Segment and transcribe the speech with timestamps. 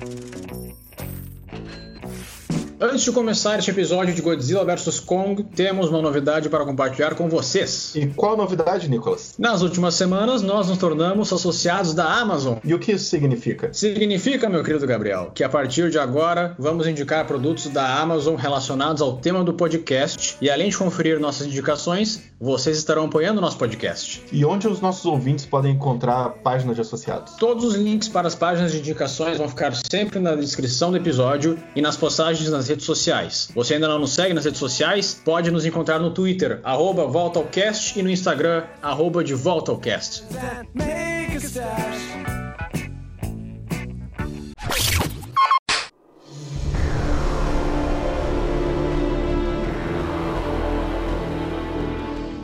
[0.00, 0.83] Thank you.
[2.84, 7.30] Antes de começar este episódio de Godzilla vs Kong, temos uma novidade para compartilhar com
[7.30, 7.94] vocês.
[7.94, 9.36] E qual a novidade, Nicolas?
[9.38, 12.58] Nas últimas semanas, nós nos tornamos associados da Amazon.
[12.62, 13.72] E o que isso significa?
[13.72, 19.00] Significa, meu querido Gabriel, que a partir de agora vamos indicar produtos da Amazon relacionados
[19.00, 20.36] ao tema do podcast.
[20.38, 24.22] E além de conferir nossas indicações, vocês estarão apoiando o nosso podcast.
[24.30, 27.32] E onde os nossos ouvintes podem encontrar páginas de associados?
[27.36, 31.58] Todos os links para as páginas de indicações vão ficar sempre na descrição do episódio
[31.74, 33.48] e nas postagens nas redes sociais.
[33.54, 35.20] Você ainda não nos segue nas redes sociais?
[35.24, 40.24] Pode nos encontrar no Twitter, arroba VoltaAoCast, e no Instagram, arroba de VoltaAoCast.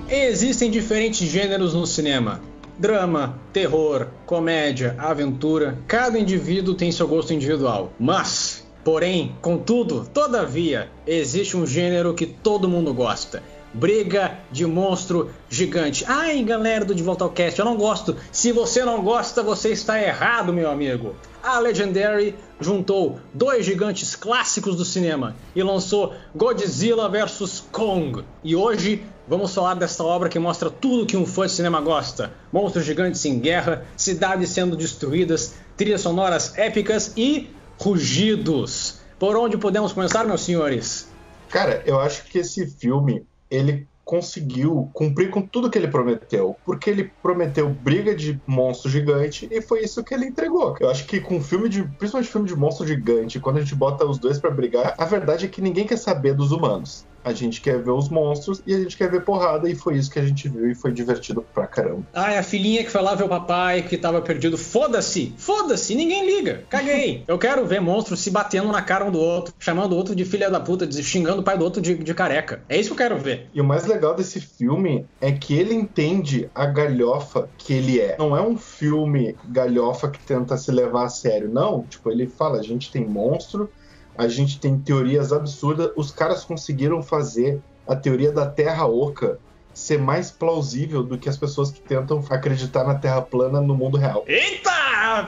[0.09, 2.41] Existem diferentes gêneros no cinema.
[2.79, 7.93] Drama, terror, comédia, aventura, cada indivíduo tem seu gosto individual.
[8.01, 8.50] Mas
[8.91, 13.41] Porém, contudo, todavia, existe um gênero que todo mundo gosta.
[13.73, 16.05] Briga de monstro gigante.
[16.09, 18.16] Ai, galera do De Volta ao Cast, eu não gosto.
[18.33, 21.15] Se você não gosta, você está errado, meu amigo.
[21.41, 28.24] A Legendary juntou dois gigantes clássicos do cinema e lançou Godzilla vs Kong.
[28.43, 32.33] E hoje vamos falar desta obra que mostra tudo que um fã de cinema gosta:
[32.52, 37.49] monstros gigantes em guerra, cidades sendo destruídas, trilhas sonoras épicas e
[37.81, 39.01] rugidos.
[39.19, 41.09] Por onde podemos começar, meus senhores?
[41.49, 46.91] Cara, eu acho que esse filme ele conseguiu cumprir com tudo que ele prometeu, porque
[46.91, 50.77] ele prometeu briga de monstro gigante e foi isso que ele entregou.
[50.81, 54.05] Eu acho que com filme de, principalmente filme de monstro gigante, quando a gente bota
[54.05, 57.07] os dois para brigar, a verdade é que ninguém quer saber dos humanos.
[57.24, 60.10] A gente quer ver os monstros e a gente quer ver porrada, e foi isso
[60.10, 62.02] que a gente viu e foi divertido pra caramba.
[62.12, 64.56] Ah, é a filhinha que foi lá ver o papai que tava perdido.
[64.56, 65.34] Foda-se!
[65.37, 65.94] Foda-se!
[65.94, 66.65] Ninguém liga!
[66.69, 67.25] Caguei!
[67.28, 70.25] Eu quero ver monstros se batendo na cara um do outro, chamando o outro de
[70.25, 72.62] filha da puta, xingando o pai do outro de, de careca.
[72.69, 73.49] É isso que eu quero ver.
[73.55, 78.16] E o mais legal desse filme é que ele entende a galhofa que ele é.
[78.19, 81.83] Não é um filme galhofa que tenta se levar a sério, não.
[81.83, 83.71] Tipo, ele fala: a gente tem monstro
[84.16, 85.91] a gente tem teorias absurdas.
[85.97, 89.38] Os caras conseguiram fazer a teoria da Terra Oca
[89.72, 93.97] ser mais plausível do que as pessoas que tentam acreditar na Terra plana no mundo
[93.97, 94.25] real.
[94.26, 94.71] Eita!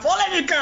[0.03, 0.56] Polêmica!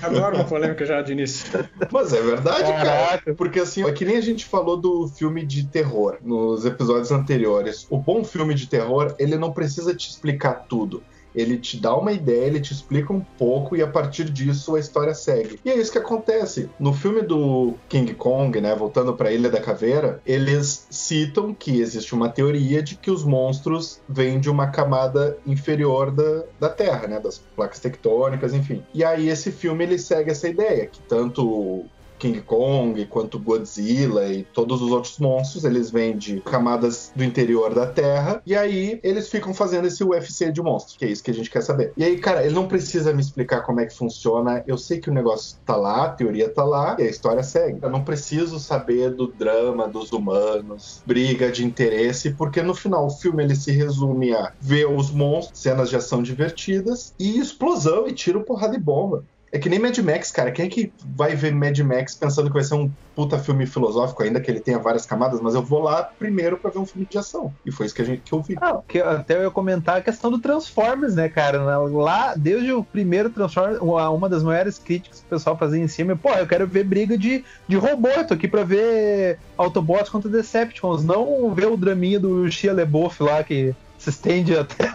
[0.02, 1.68] Adoro uma polêmica já de início.
[1.90, 3.22] Mas é verdade, Caraca.
[3.22, 3.36] cara.
[3.36, 7.86] Porque assim, é que nem a gente falou do filme de terror nos episódios anteriores.
[7.90, 11.02] O bom filme de terror, ele não precisa te explicar tudo
[11.38, 14.80] ele te dá uma ideia, ele te explica um pouco e a partir disso a
[14.80, 15.60] história segue.
[15.64, 16.68] E é isso que acontece.
[16.78, 21.80] No filme do King Kong, né, voltando para a Ilha da Caveira, eles citam que
[21.80, 27.06] existe uma teoria de que os monstros vêm de uma camada inferior da, da Terra,
[27.06, 28.82] né, das placas tectônicas, enfim.
[28.92, 31.84] E aí esse filme ele segue essa ideia que tanto
[32.18, 37.74] King Kong, quanto Godzilla e todos os outros monstros, eles vêm de camadas do interior
[37.74, 41.30] da Terra, e aí eles ficam fazendo esse UFC de monstros, que é isso que
[41.30, 41.92] a gente quer saber.
[41.96, 45.10] E aí, cara, ele não precisa me explicar como é que funciona, eu sei que
[45.10, 47.78] o negócio tá lá, a teoria tá lá, e a história segue.
[47.82, 53.10] Eu não preciso saber do drama dos humanos, briga de interesse, porque no final o
[53.10, 58.12] filme ele se resume a ver os monstros, cenas de ação divertidas, e explosão e
[58.12, 59.24] tiro, porrada e bomba.
[59.50, 60.50] É que nem Mad Max, cara.
[60.50, 64.22] Quem é que vai ver Mad Max pensando que vai ser um puta filme filosófico,
[64.22, 67.06] ainda que ele tenha várias camadas, mas eu vou lá primeiro para ver um filme
[67.10, 67.52] de ação.
[67.64, 68.56] E foi isso que, a gente, que eu vi.
[68.60, 71.78] Ah, que até eu ia comentar a questão do Transformers, né, cara?
[71.88, 76.12] Lá, desde o primeiro Transformers, uma das maiores críticas que o pessoal fazia em cima
[76.12, 80.10] é, pô, eu quero ver briga de, de robô, eu tô aqui pra ver Autobots
[80.10, 84.90] contra Decepticons, não ver o draminha do Shia LeBouf lá que se estende até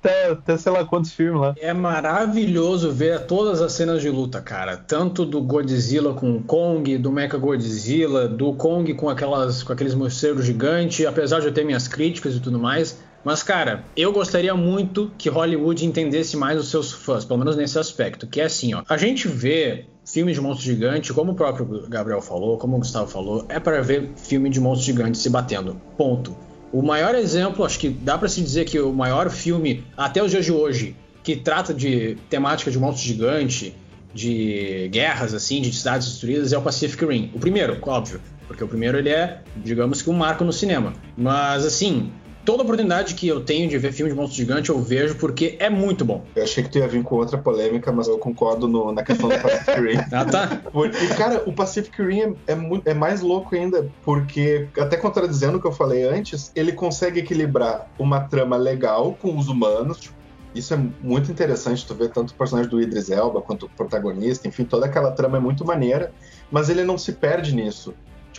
[0.00, 1.54] até, até sei lá quantos filmes lá.
[1.58, 4.76] É maravilhoso ver todas as cenas de luta, cara.
[4.76, 9.94] Tanto do Godzilla com o Kong, do Mecha Godzilla, do Kong com, aquelas, com aqueles
[9.94, 12.98] morcegos gigantes, apesar de eu ter minhas críticas e tudo mais.
[13.24, 17.76] Mas, cara, eu gostaria muito que Hollywood entendesse mais os seus fãs, pelo menos nesse
[17.76, 18.84] aspecto, que é assim, ó.
[18.88, 23.08] A gente vê filmes de monstro gigante, como o próprio Gabriel falou, como o Gustavo
[23.08, 25.76] falou, é para ver filme de monstro gigante se batendo.
[25.96, 26.36] Ponto.
[26.72, 30.30] O maior exemplo, acho que dá para se dizer que o maior filme até os
[30.30, 33.74] dias de hoje que trata de temática de monstro gigante,
[34.14, 37.30] de guerras assim, de cidades destruídas é o Pacific Rim.
[37.34, 40.92] O primeiro, óbvio, porque o primeiro ele é, digamos que um marco no cinema.
[41.16, 42.12] Mas assim,
[42.46, 45.68] toda oportunidade que eu tenho de ver filme de monstro gigante, eu vejo porque é
[45.68, 46.24] muito bom.
[46.34, 49.28] Eu achei que tu ia vir com outra polêmica, mas eu concordo no, na questão
[49.28, 49.98] do Pacific Rim.
[50.12, 50.62] ah, tá.
[50.72, 52.56] Porque, cara, o Pacific Rim é, é,
[52.86, 57.90] é, mais louco ainda, porque, até contradizendo o que eu falei antes, ele consegue equilibrar
[57.98, 60.14] uma trama legal com os humanos, tipo,
[60.54, 64.46] isso é muito interessante, tu vê tanto o personagem do Idris Elba quanto o protagonista,
[64.46, 66.12] enfim, toda aquela trama é muito maneira,
[66.50, 67.92] mas ele não se perde nisso.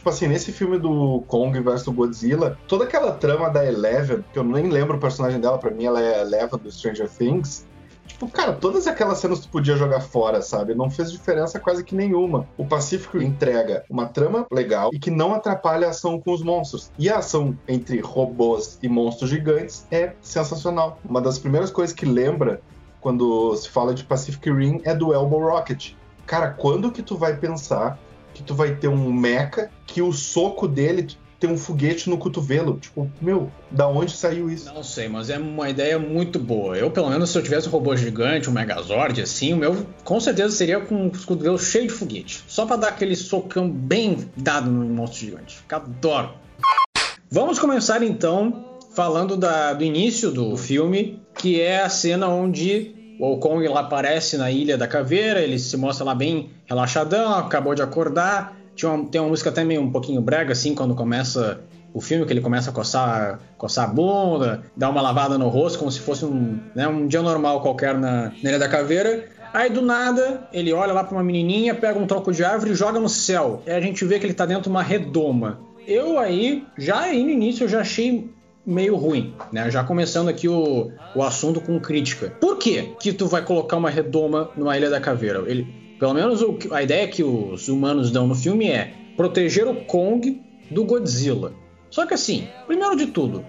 [0.08, 4.44] Tipo assim, nesse filme do Kong vs Godzilla, toda aquela trama da Eleven, que eu
[4.46, 7.66] nem lembro o personagem dela, para mim ela é Eleven do Stranger Things,
[8.08, 10.74] Tipo, cara, todas aquelas cenas tu podia jogar fora, sabe?
[10.74, 12.48] Não fez diferença quase que nenhuma.
[12.58, 16.90] O Pacífico entrega uma trama legal e que não atrapalha a ação com os monstros.
[16.98, 21.00] E a ação entre robôs e monstros gigantes é sensacional.
[21.04, 22.62] Uma das primeiras coisas que lembra
[23.02, 25.92] quando se fala de Pacific Rim é do Elbow Rocket.
[26.26, 28.00] Cara, quando que tu vai pensar
[28.38, 31.08] que tu vai ter um mecha que o soco dele
[31.40, 32.78] ter um foguete no cotovelo.
[32.80, 34.72] Tipo, meu, da onde saiu isso?
[34.72, 36.78] Não sei, mas é uma ideia muito boa.
[36.78, 40.20] Eu, pelo menos, se eu tivesse um robô gigante, um Megazord, assim, o meu com
[40.20, 42.44] certeza seria com os cotovelos cheios de foguete.
[42.48, 45.58] Só para dar aquele socão bem dado no monstro gigante.
[45.70, 46.34] Adoro.
[47.30, 53.38] Vamos começar então falando da, do início do filme, que é a cena onde o
[53.38, 57.82] Kong lá aparece na Ilha da Caveira, ele se mostra lá bem relaxadão, acabou de
[57.82, 61.60] acordar, tinha uma, tem uma música até meio um pouquinho brega, assim, quando começa
[61.94, 65.80] o filme, que ele começa a coçar, coçar a bunda, dar uma lavada no rosto,
[65.80, 69.26] como se fosse um, né, um dia normal qualquer na, na Ilha da Caveira.
[69.52, 72.76] Aí do nada, ele olha lá para uma menininha, pega um troco de árvore e
[72.76, 73.64] joga no céu.
[73.66, 75.60] E a gente vê que ele tá dentro de uma redoma.
[75.88, 78.30] Eu aí, já aí no início, eu já achei
[78.68, 79.72] meio ruim, né?
[79.72, 82.30] Já começando aqui o, o assunto com crítica.
[82.42, 85.42] Por que que tu vai colocar uma redoma numa Ilha da Caveira?
[85.48, 85.66] Ele,
[85.98, 90.42] pelo menos o, a ideia que os humanos dão no filme é proteger o Kong
[90.70, 91.54] do Godzilla.
[91.90, 93.46] Só que assim, primeiro de tudo,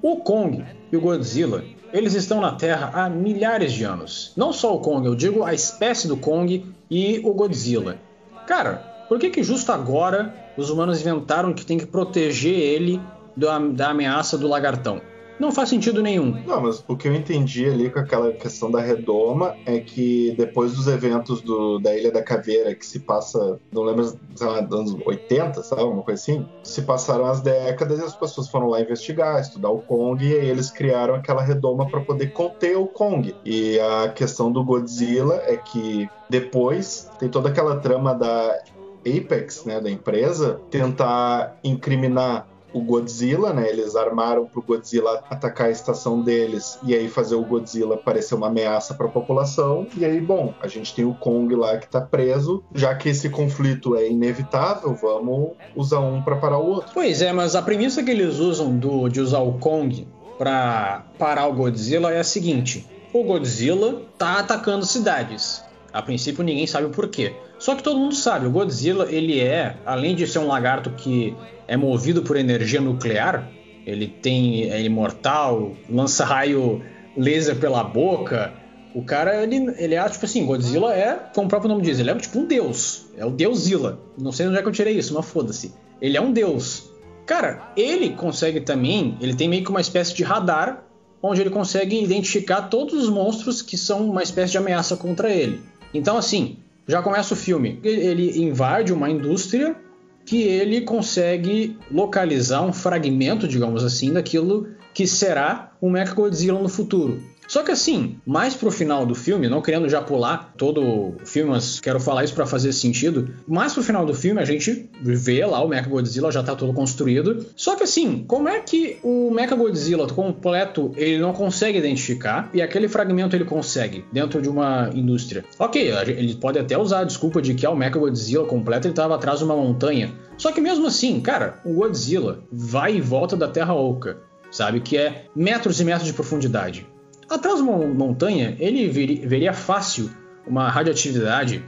[0.00, 4.32] o Kong e o Godzilla, eles estão na Terra há milhares de anos.
[4.36, 7.98] Não só o Kong, eu digo a espécie do Kong e o Godzilla.
[8.46, 8.76] Cara,
[9.08, 13.00] por que que justo agora os humanos inventaram que tem que proteger ele
[13.40, 15.00] da, da ameaça do lagartão?
[15.40, 16.38] não faz sentido nenhum.
[16.46, 20.74] Não, mas o que eu entendi ali com aquela questão da redoma é que depois
[20.74, 24.04] dos eventos do, da Ilha da Caveira, que se passa, não lembro,
[24.34, 28.50] sei lá, anos 80, sabe, uma coisa assim, se passaram as décadas e as pessoas
[28.50, 32.76] foram lá investigar, estudar o Kong, e aí eles criaram aquela redoma para poder conter
[32.76, 33.34] o Kong.
[33.42, 38.60] E a questão do Godzilla é que depois tem toda aquela trama da
[39.00, 43.68] Apex, né, da empresa, tentar incriminar o Godzilla, né?
[43.68, 48.48] Eles armaram pro Godzilla atacar a estação deles e aí fazer o Godzilla parecer uma
[48.48, 49.86] ameaça para a população.
[49.96, 52.62] E aí, bom, a gente tem o Kong lá que tá preso.
[52.74, 56.90] Já que esse conflito é inevitável, vamos usar um para parar o outro.
[56.94, 60.06] Pois é, mas a premissa que eles usam do, de usar o Kong
[60.38, 65.62] para parar o Godzilla é a seguinte: o Godzilla tá atacando cidades.
[65.92, 67.34] A princípio ninguém sabe o porquê.
[67.60, 71.36] Só que todo mundo sabe, o Godzilla, ele é, além de ser um lagarto que
[71.68, 73.50] é movido por energia nuclear,
[73.86, 76.82] ele tem é imortal, lança raio
[77.14, 78.54] laser pela boca.
[78.94, 82.10] O cara, ele, ele é tipo assim, Godzilla é, como o próprio nome diz, ele
[82.10, 83.10] é tipo um deus.
[83.14, 84.00] É o Deusila.
[84.16, 85.74] Não sei onde é que eu tirei isso, mas foda-se.
[86.00, 86.90] Ele é um deus.
[87.26, 90.82] Cara, ele consegue também, ele tem meio que uma espécie de radar,
[91.22, 95.60] onde ele consegue identificar todos os monstros que são uma espécie de ameaça contra ele.
[95.92, 96.56] Então, assim,
[96.86, 97.80] já começa o filme.
[97.82, 99.76] Ele invade uma indústria
[100.24, 107.20] que ele consegue localizar um fragmento, digamos assim, daquilo que será o Mechagodzilla no futuro.
[107.50, 111.50] Só que assim, mais pro final do filme, não querendo já pular todo o filme,
[111.50, 113.28] mas quero falar isso para fazer sentido.
[113.44, 117.44] Mais pro final do filme a gente vê lá o Mechagodzilla já tá todo construído.
[117.56, 122.86] Só que assim, como é que o Mechagodzilla completo ele não consegue identificar e aquele
[122.86, 125.44] fragmento ele consegue dentro de uma indústria?
[125.58, 129.16] Ok, ele pode até usar a desculpa de que ah, o Mechagodzilla completo ele tava
[129.16, 130.12] atrás de uma montanha.
[130.38, 134.18] Só que mesmo assim, cara, o Godzilla vai e volta da Terra Oca,
[134.52, 134.78] sabe?
[134.78, 136.86] Que é metros e metros de profundidade.
[137.30, 140.10] Atrás de uma montanha, ele veria fácil
[140.44, 141.62] uma radioatividade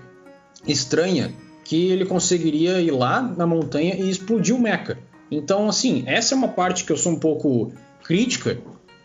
[0.66, 1.32] estranha
[1.64, 4.98] que ele conseguiria ir lá na montanha e explodir o mecha.
[5.30, 8.58] Então, assim, essa é uma parte que eu sou um pouco crítica,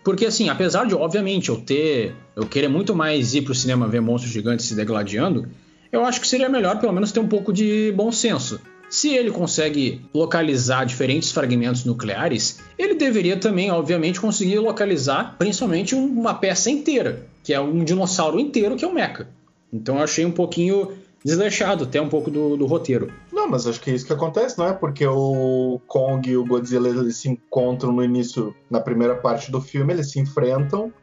[0.03, 4.01] porque assim, apesar de obviamente eu ter, eu querer muito mais ir pro cinema ver
[4.01, 5.47] monstros gigantes se degladiando,
[5.91, 8.59] eu acho que seria melhor pelo menos ter um pouco de bom senso.
[8.89, 16.33] Se ele consegue localizar diferentes fragmentos nucleares, ele deveria também, obviamente, conseguir localizar principalmente uma
[16.33, 19.27] peça inteira, que é um dinossauro inteiro, que é o Mecha.
[19.71, 23.11] Então eu achei um pouquinho desleixado até um pouco do, do, roteiro.
[23.33, 24.73] Não, mas acho que é isso que acontece, não é?
[24.73, 29.59] Porque o Kong e o Godzilla eles se encontram no início, na primeira parte do
[29.59, 30.93] filme, eles se enfrentam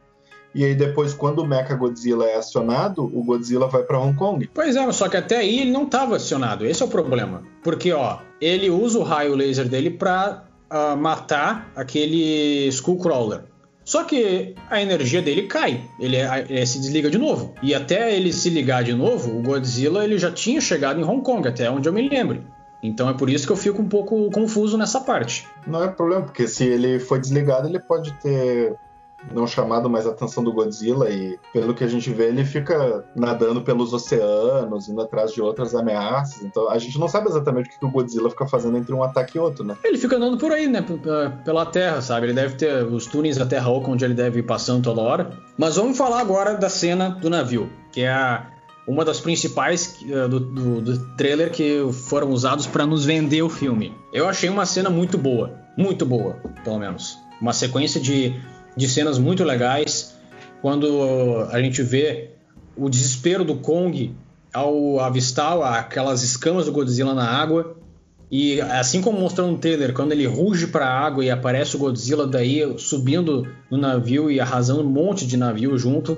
[0.55, 4.49] e aí depois, quando o Mecha Godzilla é acionado, o Godzilla vai para Hong Kong.
[4.53, 6.65] Pois é, só que até aí ele não estava acionado.
[6.65, 7.43] Esse é o problema.
[7.61, 13.41] Porque, ó, ele usa o raio laser dele para uh, ah, matar aquele Skullcrawler.
[13.83, 16.15] Só Só que a energia dele cai, ele,
[16.49, 17.53] ele, se desliga de novo.
[17.61, 21.21] E até ele se ligar de novo, o Godzilla ele já tinha chegado em Hong
[21.21, 22.41] Kong, até onde eu me lembro.
[22.81, 25.45] Então é por isso que eu fico um pouco confuso nessa parte.
[25.67, 28.75] Não é problema, porque se ele foi desligado, ele pode ter
[29.33, 33.03] não chamado mais a atenção do Godzilla e pelo que a gente vê ele fica
[33.15, 36.43] nadando pelos oceanos, indo atrás de outras ameaças.
[36.43, 39.37] Então a gente não sabe exatamente o que o Godzilla fica fazendo entre um ataque
[39.37, 39.75] e outro, né?
[39.83, 40.83] Ele fica andando por aí, né?
[41.43, 42.27] Pela Terra, sabe?
[42.27, 45.31] Ele deve ter os túneis da Terra Oca onde ele deve ir passando toda hora.
[45.57, 48.47] Mas vamos falar agora da cena do navio, que é a
[48.87, 53.49] uma das principais uh, do, do, do, trailer que foram usados para nos vender o
[53.49, 53.95] filme.
[54.13, 57.17] Eu achei uma cena muito boa, muito boa, pelo menos.
[57.41, 58.39] Uma sequência de
[58.75, 60.15] de cenas muito legais.
[60.61, 62.31] Quando a gente vê
[62.75, 64.13] o desespero do Kong
[64.53, 67.75] ao avistar aquelas escamas do Godzilla na água.
[68.31, 71.79] E assim como mostrou no trailer, quando ele ruge para a água e aparece o
[71.79, 76.17] Godzilla daí subindo no navio e arrasando um monte de navio junto,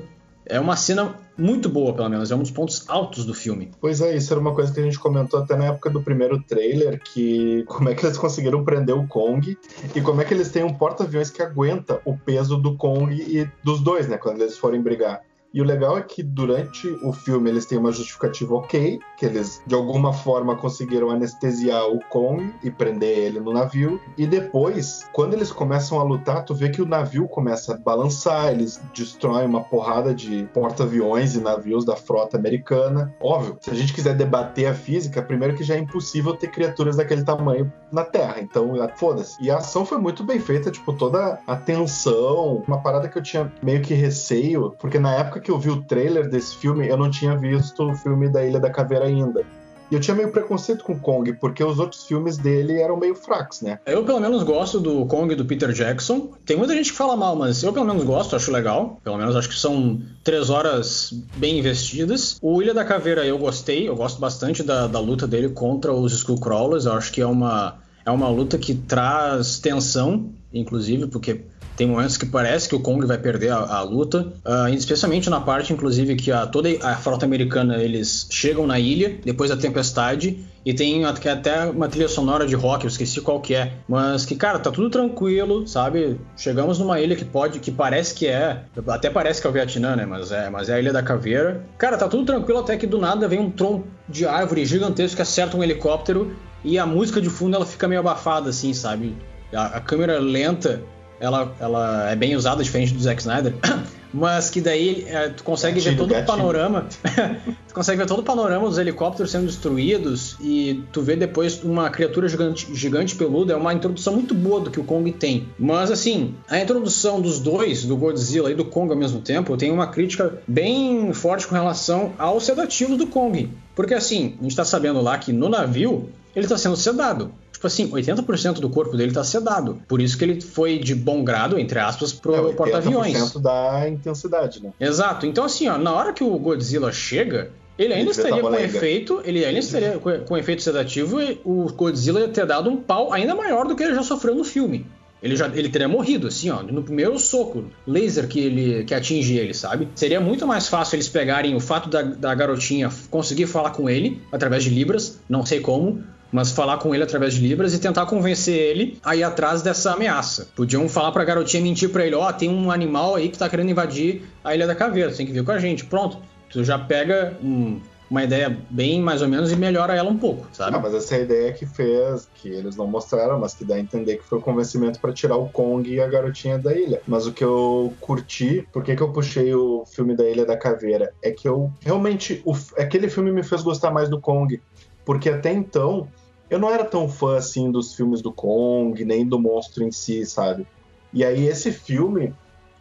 [0.50, 2.32] é uma cena muito boa, pelo menos.
[2.32, 3.72] É um dos pontos altos do filme.
[3.80, 6.42] Pois é, isso era uma coisa que a gente comentou até na época do primeiro
[6.42, 9.58] trailer, que como é que eles conseguiram prender o Kong
[9.96, 13.50] e como é que eles têm um porta-aviões que aguenta o peso do Kong e
[13.64, 15.22] dos dois, né, quando eles forem brigar.
[15.58, 19.60] E o legal é que durante o filme eles têm uma justificativa ok, que eles
[19.66, 24.00] de alguma forma conseguiram anestesiar o Kong e prender ele no navio.
[24.16, 28.52] E depois, quando eles começam a lutar, tu vê que o navio começa a balançar,
[28.52, 33.12] eles destroem uma porrada de porta-aviões e navios da frota americana.
[33.20, 36.98] Óbvio, se a gente quiser debater a física, primeiro que já é impossível ter criaturas
[36.98, 38.36] daquele tamanho na Terra.
[38.40, 39.44] Então, foda-se.
[39.44, 43.24] E a ação foi muito bem feita, tipo, toda a tensão, uma parada que eu
[43.24, 46.98] tinha meio que receio, porque na época que eu vi o trailer desse filme, eu
[46.98, 49.46] não tinha visto o filme da Ilha da Caveira ainda.
[49.90, 53.16] E eu tinha meio preconceito com o Kong, porque os outros filmes dele eram meio
[53.16, 53.80] fracos, né?
[53.86, 56.34] Eu, pelo menos, gosto do Kong do Peter Jackson.
[56.46, 59.00] Tem muita gente que fala mal, mas eu, pelo menos, gosto, acho legal.
[59.02, 62.38] Pelo menos, acho que são três horas bem investidas.
[62.42, 66.12] O Ilha da Caveira eu gostei, eu gosto bastante da, da luta dele contra os
[66.12, 66.86] Skullcrawlers.
[66.86, 67.76] Eu acho que é uma,
[68.08, 71.42] é uma luta que traz tensão, inclusive, porque
[71.76, 75.42] tem momentos que parece que o Kong vai perder a, a luta, uh, especialmente na
[75.42, 80.40] parte, inclusive, que a, toda a frota americana eles chegam na ilha depois da tempestade
[80.66, 84.36] e tem até uma trilha sonora de rock, eu esqueci qual que é, mas que
[84.36, 86.18] cara tá tudo tranquilo, sabe?
[86.38, 89.98] Chegamos numa ilha que pode, que parece que é, até parece que é o Vietnã,
[89.98, 90.06] né?
[90.06, 91.64] Mas é, mas é a Ilha da Caveira.
[91.78, 95.22] Cara, tá tudo tranquilo até que do nada vem um tronco de árvore gigantesco que
[95.22, 99.16] acerta um helicóptero e a música de fundo ela fica meio abafada assim, sabe?
[99.54, 100.82] A, a câmera lenta
[101.20, 103.54] ela, ela é bem usada, diferente do Zack Snyder,
[104.14, 106.86] mas que daí é, tu consegue gatinho, ver todo o panorama,
[107.68, 111.90] tu consegue ver todo o panorama dos helicópteros sendo destruídos e tu vê depois uma
[111.90, 115.48] criatura gigante, gigante peluda, é uma introdução muito boa do que o Kong tem.
[115.58, 119.72] Mas assim, a introdução dos dois, do Godzilla e do Kong ao mesmo tempo, tem
[119.72, 123.50] uma crítica bem forte com relação aos sedativos do Kong.
[123.76, 127.34] Porque assim, a gente tá sabendo lá que no navio ele está sendo sedado.
[127.52, 129.82] Tipo assim, 80% do corpo dele tá sedado.
[129.88, 133.18] Por isso que ele foi de bom grado, entre aspas, pro é, porta-aviões.
[133.18, 134.72] 80% da intensidade, né?
[134.80, 135.26] Exato.
[135.26, 139.22] Então, assim, ó, na hora que o Godzilla chega, ele ainda ele estaria com efeito,
[139.26, 143.12] ele ainda estaria com, com efeito sedativo e o Godzilla ia ter dado um pau
[143.12, 144.86] ainda maior do que ele já sofreu no filme.
[145.22, 149.36] Ele já ele teria morrido, assim, ó, no primeiro soco laser que ele que atinge
[149.36, 149.88] ele, sabe?
[149.96, 154.22] Seria muito mais fácil eles pegarem o fato da, da garotinha conseguir falar com ele
[154.32, 158.06] através de Libras, não sei como, mas falar com ele através de Libras e tentar
[158.06, 160.48] convencer ele a ir atrás dessa ameaça.
[160.56, 163.50] Podiam falar pra garotinha mentir pra ele: ó, oh, tem um animal aí que tá
[163.50, 165.86] querendo invadir a Ilha da Caveira, tem que vir com a gente.
[165.86, 166.18] Pronto.
[166.50, 167.80] Tu já pega um,
[168.10, 170.76] uma ideia bem mais ou menos e melhora ela um pouco, sabe?
[170.76, 173.76] Ah, mas essa é a ideia que fez, que eles não mostraram, mas que dá
[173.76, 177.02] a entender que foi o convencimento para tirar o Kong e a garotinha da ilha.
[177.08, 180.58] Mas o que eu curti, por que, que eu puxei o filme da Ilha da
[180.58, 181.14] Caveira?
[181.22, 182.42] É que eu realmente.
[182.46, 184.60] O, aquele filme me fez gostar mais do Kong.
[185.08, 186.10] Porque até então,
[186.50, 190.26] eu não era tão fã assim dos filmes do Kong, nem do monstro em si,
[190.26, 190.68] sabe?
[191.14, 192.34] E aí esse filme,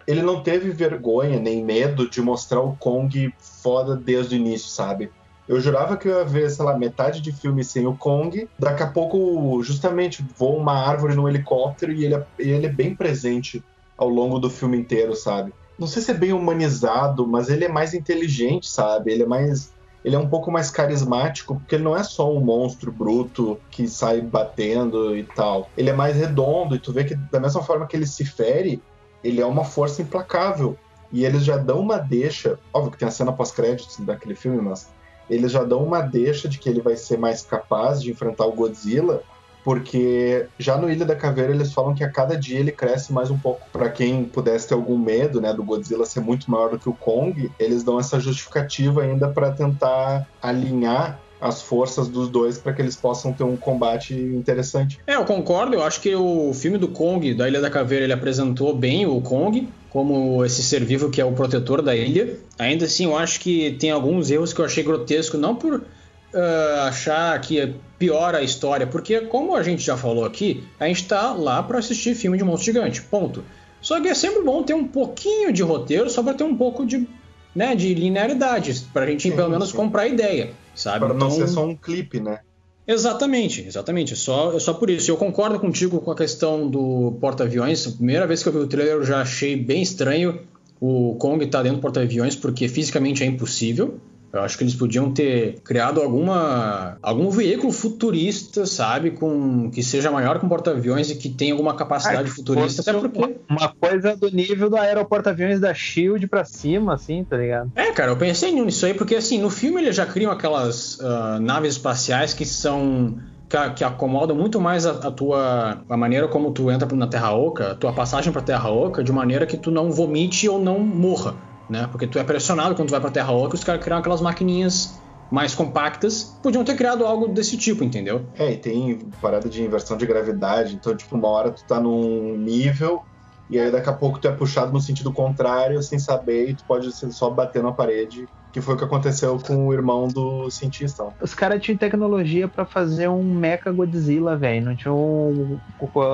[0.09, 5.09] ele não teve vergonha nem medo de mostrar o Kong foda desde o início, sabe?
[5.47, 8.49] Eu jurava que eu ia ver, sei lá, metade de filme sem o Kong.
[8.59, 12.97] Daqui a pouco, justamente, voa uma árvore no helicóptero e ele é, ele é bem
[12.97, 13.63] presente
[13.97, 15.53] ao longo do filme inteiro, sabe?
[15.79, 19.13] Não sei se é bem humanizado, mas ele é mais inteligente, sabe?
[19.13, 19.76] Ele é mais
[20.07, 23.89] ele é um pouco mais carismático, porque ele não é só um monstro bruto que
[23.89, 25.69] sai batendo e tal.
[25.77, 28.81] Ele é mais redondo, e tu vê que da mesma forma que ele se fere,
[29.25, 30.79] ele é uma força implacável.
[31.11, 34.89] E eles já dão uma deixa, óbvio que tem a cena pós-créditos daquele filme, mas
[35.29, 38.53] eles já dão uma deixa de que ele vai ser mais capaz de enfrentar o
[38.53, 39.25] Godzilla,
[39.67, 43.33] porque já no Ilha da Caveira eles falam que a cada dia ele cresce mais
[43.33, 43.67] um pouco.
[43.73, 46.93] Para quem pudesse ter algum medo, né, do Godzilla ser muito maior do que o
[46.93, 52.81] Kong, eles dão essa justificativa ainda para tentar alinhar as forças dos dois para que
[52.81, 55.01] eles possam ter um combate interessante.
[55.05, 55.75] É, eu concordo.
[55.75, 59.21] Eu acho que o filme do Kong, da Ilha da Caveira, ele apresentou bem o
[59.21, 62.39] Kong como esse ser vivo que é o protetor da ilha.
[62.57, 66.81] Ainda assim, eu acho que tem alguns erros que eu achei grotesco, não por uh,
[66.87, 71.33] achar que piora a história, porque como a gente já falou aqui, a gente está
[71.33, 73.45] lá para assistir filme de monstro gigante, ponto.
[73.81, 76.85] Só que é sempre bom ter um pouquinho de roteiro só para ter um pouco
[76.85, 77.07] de,
[77.55, 79.77] né, de linearidade, para a gente sim, pelo menos sim.
[79.77, 81.01] comprar a ideia sabe?
[81.01, 81.31] Para não então...
[81.31, 82.41] ser só um clipe, né?
[82.87, 84.15] Exatamente, exatamente.
[84.15, 85.11] Só, é só por isso.
[85.11, 87.85] Eu concordo contigo com a questão do porta-aviões.
[87.89, 90.41] A primeira vez que eu vi o trailer eu já achei bem estranho
[90.79, 93.99] o Kong estar tá dentro do porta-aviões, porque fisicamente é impossível.
[94.33, 100.11] Eu acho que eles podiam ter criado alguma algum veículo futurista, sabe, com que seja
[100.11, 104.31] maior que um porta-aviões e que tenha alguma capacidade futurista, até porque uma coisa do
[104.31, 107.73] nível do aeroporto-aviões da Shield para cima, assim, tá ligado?
[107.75, 111.41] É, cara, eu pensei nisso aí porque assim no filme eles já criam aquelas uh,
[111.41, 113.19] naves espaciais que são
[113.49, 117.33] que, que acomodam muito mais a, a, tua a maneira como tu entra na Terra
[117.33, 120.79] Oca, a tua passagem para Terra Oca, de maneira que tu não vomite ou não
[120.79, 121.35] morra
[121.69, 121.89] né?
[121.91, 125.01] Porque tu é pressionado quando tu vai pra Terra Oca, os caras criam aquelas maquininhas
[125.31, 128.27] mais compactas, podiam ter criado algo desse tipo, entendeu?
[128.39, 132.37] É, e tem parada de inversão de gravidade, então, tipo, uma hora tu tá num
[132.37, 133.03] nível
[133.49, 136.65] e aí daqui a pouco tu é puxado no sentido contrário, sem saber, e tu
[136.65, 141.07] pode só bater na parede, que foi o que aconteceu com o irmão do cientista.
[141.21, 144.65] Os caras tinham tecnologia para fazer um Mecha Godzilla, velho.
[144.65, 145.61] Não tinha um,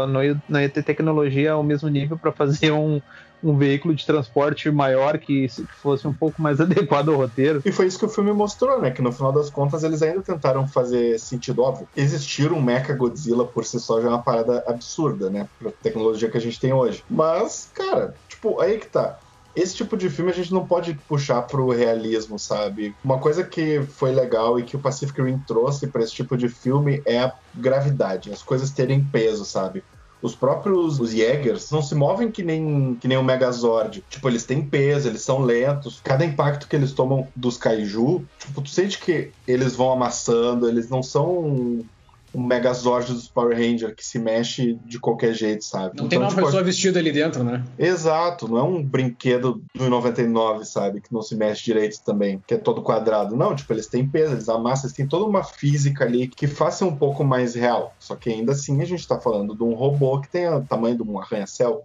[0.08, 3.00] não, ia, não ia ter tecnologia ao mesmo nível para fazer um,
[3.42, 5.48] um veículo de transporte maior que
[5.80, 7.62] fosse um pouco mais adequado ao roteiro.
[7.64, 8.90] E foi isso que o filme mostrou, né?
[8.90, 11.88] Que no final das contas eles ainda tentaram fazer sentido óbvio.
[11.96, 15.48] Existir um Mecha Godzilla por si só já é uma parada absurda, né?
[15.58, 17.04] Pra tecnologia que a gente tem hoje.
[17.10, 19.18] Mas, cara, tipo, aí que tá
[19.54, 22.94] esse tipo de filme a gente não pode puxar pro realismo, sabe?
[23.04, 26.48] Uma coisa que foi legal e que o Pacific Rim trouxe para esse tipo de
[26.48, 29.84] filme é a gravidade, as coisas terem peso, sabe?
[30.22, 34.04] Os próprios os Jägers não se movem que nem, que nem o Megazord.
[34.08, 36.00] Tipo, eles têm peso, eles são lentos.
[36.02, 40.88] Cada impacto que eles tomam dos Kaiju, tipo, tu sente que eles vão amassando, eles
[40.88, 41.84] não são
[42.34, 45.96] um Megazord dos Power Ranger que se mexe de qualquer jeito, sabe?
[45.96, 47.64] Não então, tem uma tipo, pessoa vestida ali dentro, né?
[47.78, 51.00] Exato, não é um brinquedo do 99, sabe?
[51.00, 53.36] Que não se mexe direito também, que é todo quadrado.
[53.36, 56.74] Não, tipo, eles têm peso, eles amassam, eles têm toda uma física ali que faz
[56.74, 57.94] ser um pouco mais real.
[57.98, 60.96] Só que ainda assim a gente tá falando de um robô que tem o tamanho
[60.96, 61.84] de um arranha-céu.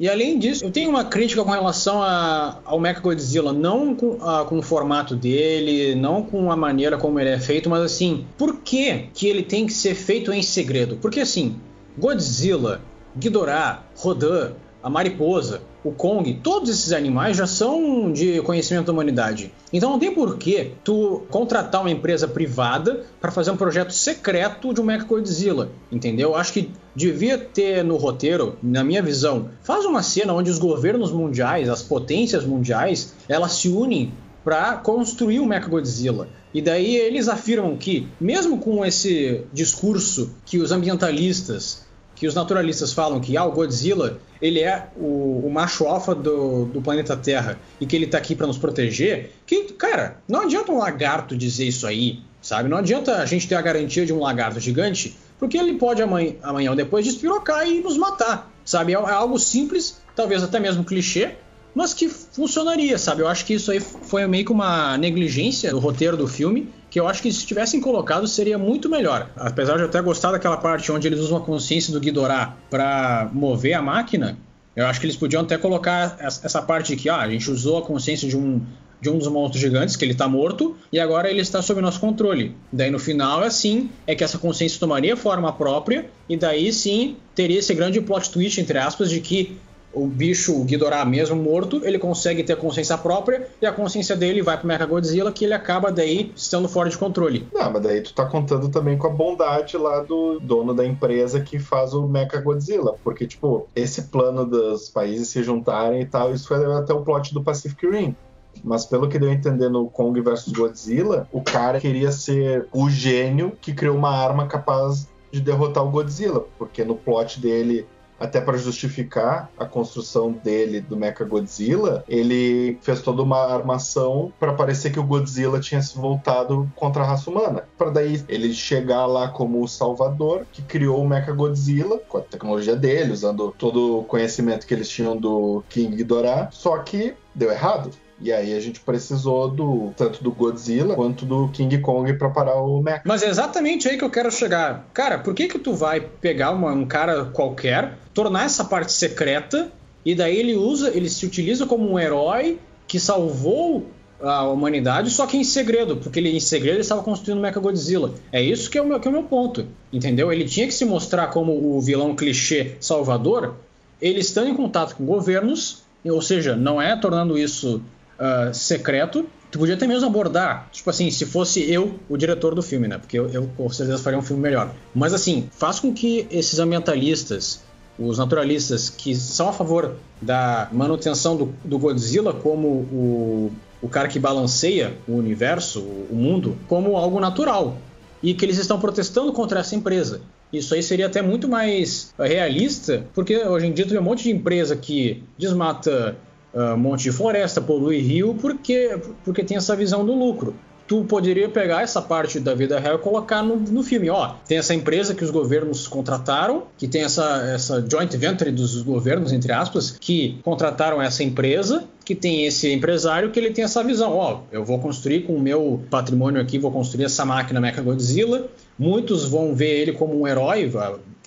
[0.00, 4.46] E além disso, eu tenho uma crítica com relação a, ao Mechagodzilla, não com, a,
[4.46, 8.60] com, o formato dele, não com a maneira como ele é feito, mas assim, por
[8.60, 10.96] que, que ele tem que ser feito em segredo?
[10.96, 11.56] Porque assim,
[11.98, 12.80] Godzilla,
[13.14, 19.52] Ghidorah, Rodan, a mariposa, o Kong, todos esses animais já são de conhecimento da humanidade.
[19.72, 24.74] Então não tem por que tu contratar uma empresa privada para fazer um projeto secreto
[24.74, 26.34] de um Mechagodzilla, entendeu?
[26.34, 31.12] Acho que devia ter no roteiro, na minha visão, faz uma cena onde os governos
[31.12, 34.12] mundiais, as potências mundiais, elas se unem
[34.44, 36.28] para construir o Mechagodzilla.
[36.52, 41.86] E daí eles afirmam que, mesmo com esse discurso que os ambientalistas
[42.20, 46.66] que os naturalistas falam que ah, o Godzilla ele é o, o macho alfa do,
[46.66, 50.70] do, planeta Terra e que ele está aqui para nos proteger, que, cara, não adianta
[50.70, 52.68] um lagarto dizer isso aí, sabe?
[52.68, 56.34] Não adianta a gente ter a garantia de um lagarto gigante, porque ele pode amanhã,
[56.42, 58.92] amanhã ou depois despirocar e nos matar, sabe?
[58.92, 61.36] É, é algo simples, talvez até mesmo clichê,
[61.74, 63.22] mas que funcionaria, sabe?
[63.22, 66.98] Eu acho que isso aí foi meio que uma negligência do roteiro do filme, que
[66.98, 69.30] eu acho que se tivessem colocado seria muito melhor.
[69.36, 73.30] Apesar de eu até gostar daquela parte onde eles usam a consciência do Ghidorah para
[73.32, 74.36] mover a máquina,
[74.74, 77.78] eu acho que eles podiam até colocar essa parte de que ah, a gente usou
[77.78, 78.60] a consciência de um
[79.00, 81.98] de um dos monstros gigantes, que ele está morto, e agora ele está sob nosso
[81.98, 82.54] controle.
[82.70, 87.58] Daí no final assim, é que essa consciência tomaria forma própria, e daí sim teria
[87.58, 89.56] esse grande plot twist, entre aspas, de que
[89.92, 94.42] o bicho, o Ghidorah mesmo morto, ele consegue ter consciência própria e a consciência dele
[94.42, 97.46] vai pro Mechagodzilla que ele acaba daí estando fora de controle.
[97.52, 101.40] Não, mas daí tu tá contando também com a bondade lá do dono da empresa
[101.40, 106.46] que faz o Mechagodzilla, porque tipo, esse plano dos países se juntarem e tal, isso
[106.46, 108.14] foi até o plot do Pacific Rim.
[108.62, 112.90] Mas pelo que deu a entender no Kong vs Godzilla, o cara queria ser o
[112.90, 117.86] gênio que criou uma arma capaz de derrotar o Godzilla, porque no plot dele
[118.20, 124.52] até para justificar a construção dele do Mecha Godzilla, ele fez toda uma armação para
[124.52, 129.06] parecer que o Godzilla tinha se voltado contra a raça humana, para daí ele chegar
[129.06, 134.00] lá como o salvador que criou o Mecha Godzilla com a tecnologia dele, usando todo
[134.00, 137.90] o conhecimento que eles tinham do King Ghidorah, só que deu errado.
[138.20, 142.56] E aí a gente precisou do tanto do Godzilla quanto do King Kong para parar
[142.56, 143.02] o Mecha.
[143.04, 144.86] Mas é exatamente aí que eu quero chegar.
[144.92, 149.70] Cara, por que que tu vai pegar uma, um cara qualquer, tornar essa parte secreta
[150.04, 153.86] e daí ele usa, ele se utiliza como um herói que salvou
[154.22, 157.58] a humanidade, só que em segredo, porque ele em segredo ele estava construindo o Mecha
[157.58, 158.14] Godzilla.
[158.30, 160.30] É isso que é, meu, que é o meu ponto, entendeu?
[160.30, 163.54] Ele tinha que se mostrar como o vilão clichê salvador,
[164.00, 167.82] ele estando em contato com governos, ou seja, não é tornando isso
[168.20, 172.62] uh, secreto, tu podia até mesmo abordar, tipo assim, se fosse eu o diretor do
[172.62, 172.98] filme, né?
[172.98, 174.72] Porque eu, eu com certeza faria um filme melhor.
[174.94, 177.60] Mas assim, faz com que esses ambientalistas,
[177.98, 183.52] os naturalistas que são a favor da manutenção do, do Godzilla como o,
[183.82, 187.76] o cara que balanceia o universo, o mundo, como algo natural.
[188.22, 190.20] E que eles estão protestando contra essa empresa.
[190.52, 194.30] Isso aí seria até muito mais realista, porque hoje em dia vê um monte de
[194.30, 196.16] empresa que desmata
[196.54, 200.54] uh, monte de floresta, polui rio, porque, porque tem essa visão do lucro.
[200.86, 204.10] Tu poderia pegar essa parte da vida real e colocar no, no filme.
[204.10, 208.82] Ó, tem essa empresa que os governos contrataram, que tem essa, essa joint venture dos
[208.82, 213.84] governos, entre aspas, que contrataram essa empresa, que tem esse empresário que ele tem essa
[213.84, 214.16] visão.
[214.16, 218.48] Ó, eu vou construir com o meu patrimônio aqui, vou construir essa máquina Mecha Godzilla.
[218.76, 220.68] Muitos vão ver ele como um herói.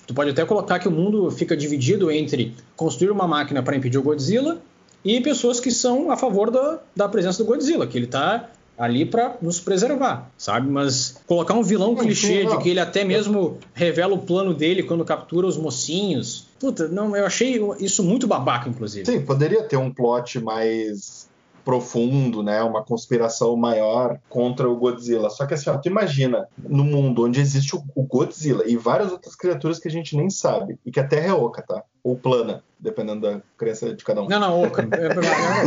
[0.06, 3.96] Tu pode até colocar que o mundo fica dividido entre construir uma máquina para impedir
[3.96, 4.60] o Godzilla
[5.04, 9.06] e pessoas que são a favor da, da presença do Godzilla, que ele está ali
[9.06, 10.68] para nos preservar, sabe?
[10.68, 15.04] Mas colocar um vilão clichê de que ele até mesmo revela o plano dele quando
[15.04, 16.48] captura os mocinhos.
[16.58, 19.06] Puta, não, eu achei isso muito babaca, inclusive.
[19.06, 21.28] Sim, poderia ter um plot mais
[21.64, 22.62] profundo, né?
[22.62, 25.30] Uma conspiração maior contra o Godzilla.
[25.30, 29.34] Só que assim, ó, tu imagina no mundo onde existe o Godzilla e várias outras
[29.34, 31.82] criaturas que a gente nem sabe e que a Terra é oca, tá?
[32.04, 34.28] Ou plana, dependendo da crença de cada um.
[34.28, 34.82] Não, não, oca.
[34.82, 35.08] É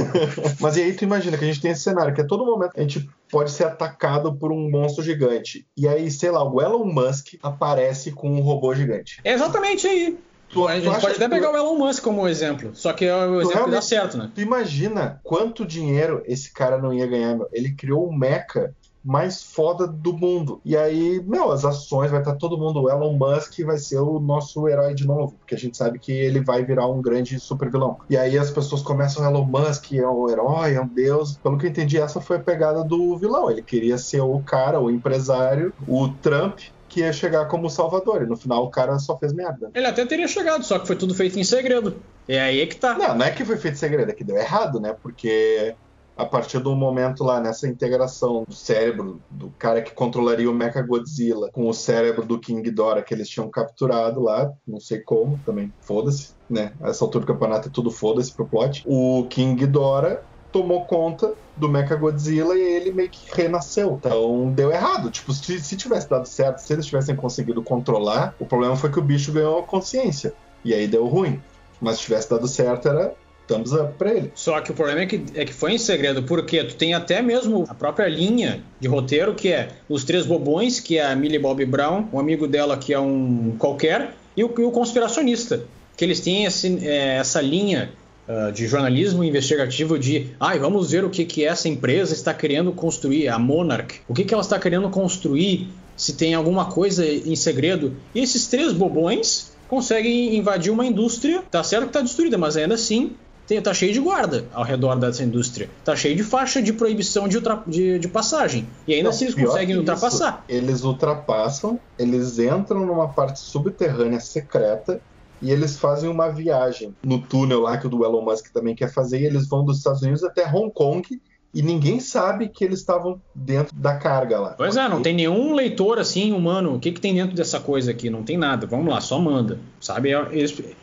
[0.62, 2.74] Mas e aí tu imagina que a gente tem esse cenário que a todo momento
[2.78, 5.66] a gente pode ser atacado por um monstro gigante.
[5.76, 9.20] E aí, sei lá, o Elon Musk aparece com um robô gigante.
[9.24, 10.18] É exatamente aí.
[10.50, 11.56] Tu, a gente pode até pegar tu...
[11.56, 14.32] o Elon Musk como exemplo, só que é o exemplo que dá certo, né?
[14.34, 17.50] Tu imagina quanto dinheiro esse cara não ia ganhar, meu.
[17.52, 20.60] Ele criou o Mecha mais foda do mundo.
[20.66, 22.82] E aí, meu, as ações vai estar todo mundo.
[22.82, 26.12] O Elon Musk vai ser o nosso herói de novo, porque a gente sabe que
[26.12, 27.98] ele vai virar um grande super vilão.
[28.10, 31.38] E aí as pessoas começam, Elon Musk é o herói, é um deus.
[31.38, 33.50] Pelo que eu entendi, essa foi a pegada do vilão.
[33.50, 38.24] Ele queria ser o cara, o empresário, o Trump, que ia chegar como salvador.
[38.24, 39.72] E no final o cara só fez merda.
[39.74, 41.98] Ele até teria chegado, só que foi tudo feito em segredo.
[42.28, 42.98] É aí que tá.
[42.98, 44.96] Não, não é que foi feito em segredo, é que deu errado, né?
[45.02, 45.76] Porque
[46.18, 50.82] a partir do momento lá, nessa integração do cérebro do cara que controlaria o Mecha
[50.82, 55.40] Godzilla com o cérebro do King Ghidorah que eles tinham capturado lá, não sei como,
[55.46, 56.74] também foda-se, né?
[56.82, 58.84] Essa altura do campeonato é tudo foda-se pro plot.
[58.88, 64.00] O King Ghidorah tomou conta do Mecha Godzilla e ele meio que renasceu.
[64.00, 65.12] Então deu errado.
[65.12, 68.98] Tipo, se, se tivesse dado certo, se eles tivessem conseguido controlar, o problema foi que
[68.98, 70.34] o bicho ganhou consciência.
[70.66, 71.40] E aí deu ruim.
[71.80, 73.14] Mas se tivesse dado certo, era
[73.48, 74.32] thumbs up pra ele.
[74.36, 77.22] Só que o problema é que, é que foi em segredo, porque tu tem até
[77.22, 81.40] mesmo a própria linha de roteiro, que é os três bobões, que é a Millie
[81.40, 85.64] Bobby Brown, um amigo dela que é um qualquer, e o, e o conspiracionista.
[85.96, 87.90] Que eles têm esse, é, essa linha
[88.28, 92.72] uh, de jornalismo investigativo de ai, vamos ver o que, que essa empresa está querendo
[92.72, 94.02] construir, a Monarch.
[94.08, 97.96] O que, que ela está querendo construir, se tem alguma coisa em segredo.
[98.14, 102.76] E esses três bobões conseguem invadir uma indústria, tá certo que está destruída, mas ainda
[102.76, 103.16] assim
[103.48, 105.70] tem, tá cheio de guarda ao redor dessa indústria.
[105.84, 108.68] Tá cheio de faixa de proibição de, ultra, de, de passagem.
[108.86, 110.44] E ainda assim eles conseguem ultrapassar.
[110.48, 115.00] Isso, eles ultrapassam, eles entram numa parte subterrânea secreta
[115.42, 118.92] e eles fazem uma viagem no túnel lá que o do Elon Musk também quer
[118.92, 121.22] fazer, e eles vão dos Estados Unidos até Hong Kong
[121.54, 124.50] e ninguém sabe que eles estavam dentro da carga lá.
[124.52, 126.76] Pois é, não tem nenhum leitor assim humano.
[126.76, 128.10] O que, que tem dentro dessa coisa aqui?
[128.10, 128.68] Não tem nada.
[128.68, 129.58] Vamos lá, só manda.
[129.88, 130.12] Sabe?
[130.12, 130.26] É,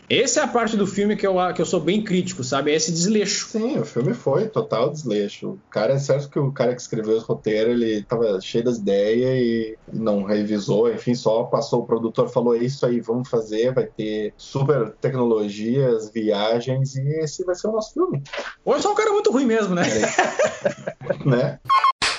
[0.09, 2.71] essa é a parte do filme que eu, que eu sou bem crítico, sabe?
[2.71, 3.49] É esse desleixo.
[3.49, 5.51] Sim, o filme foi total desleixo.
[5.51, 8.79] O cara, é certo que o cara que escreveu esse roteiro, ele tava cheio das
[8.79, 13.75] ideias e não revisou, enfim, só passou o produtor falou: é isso aí, vamos fazer,
[13.75, 18.23] vai ter super tecnologias, viagens, e esse vai ser o nosso filme.
[18.65, 19.83] Ou é só um cara muito ruim mesmo, né?
[21.27, 21.59] né?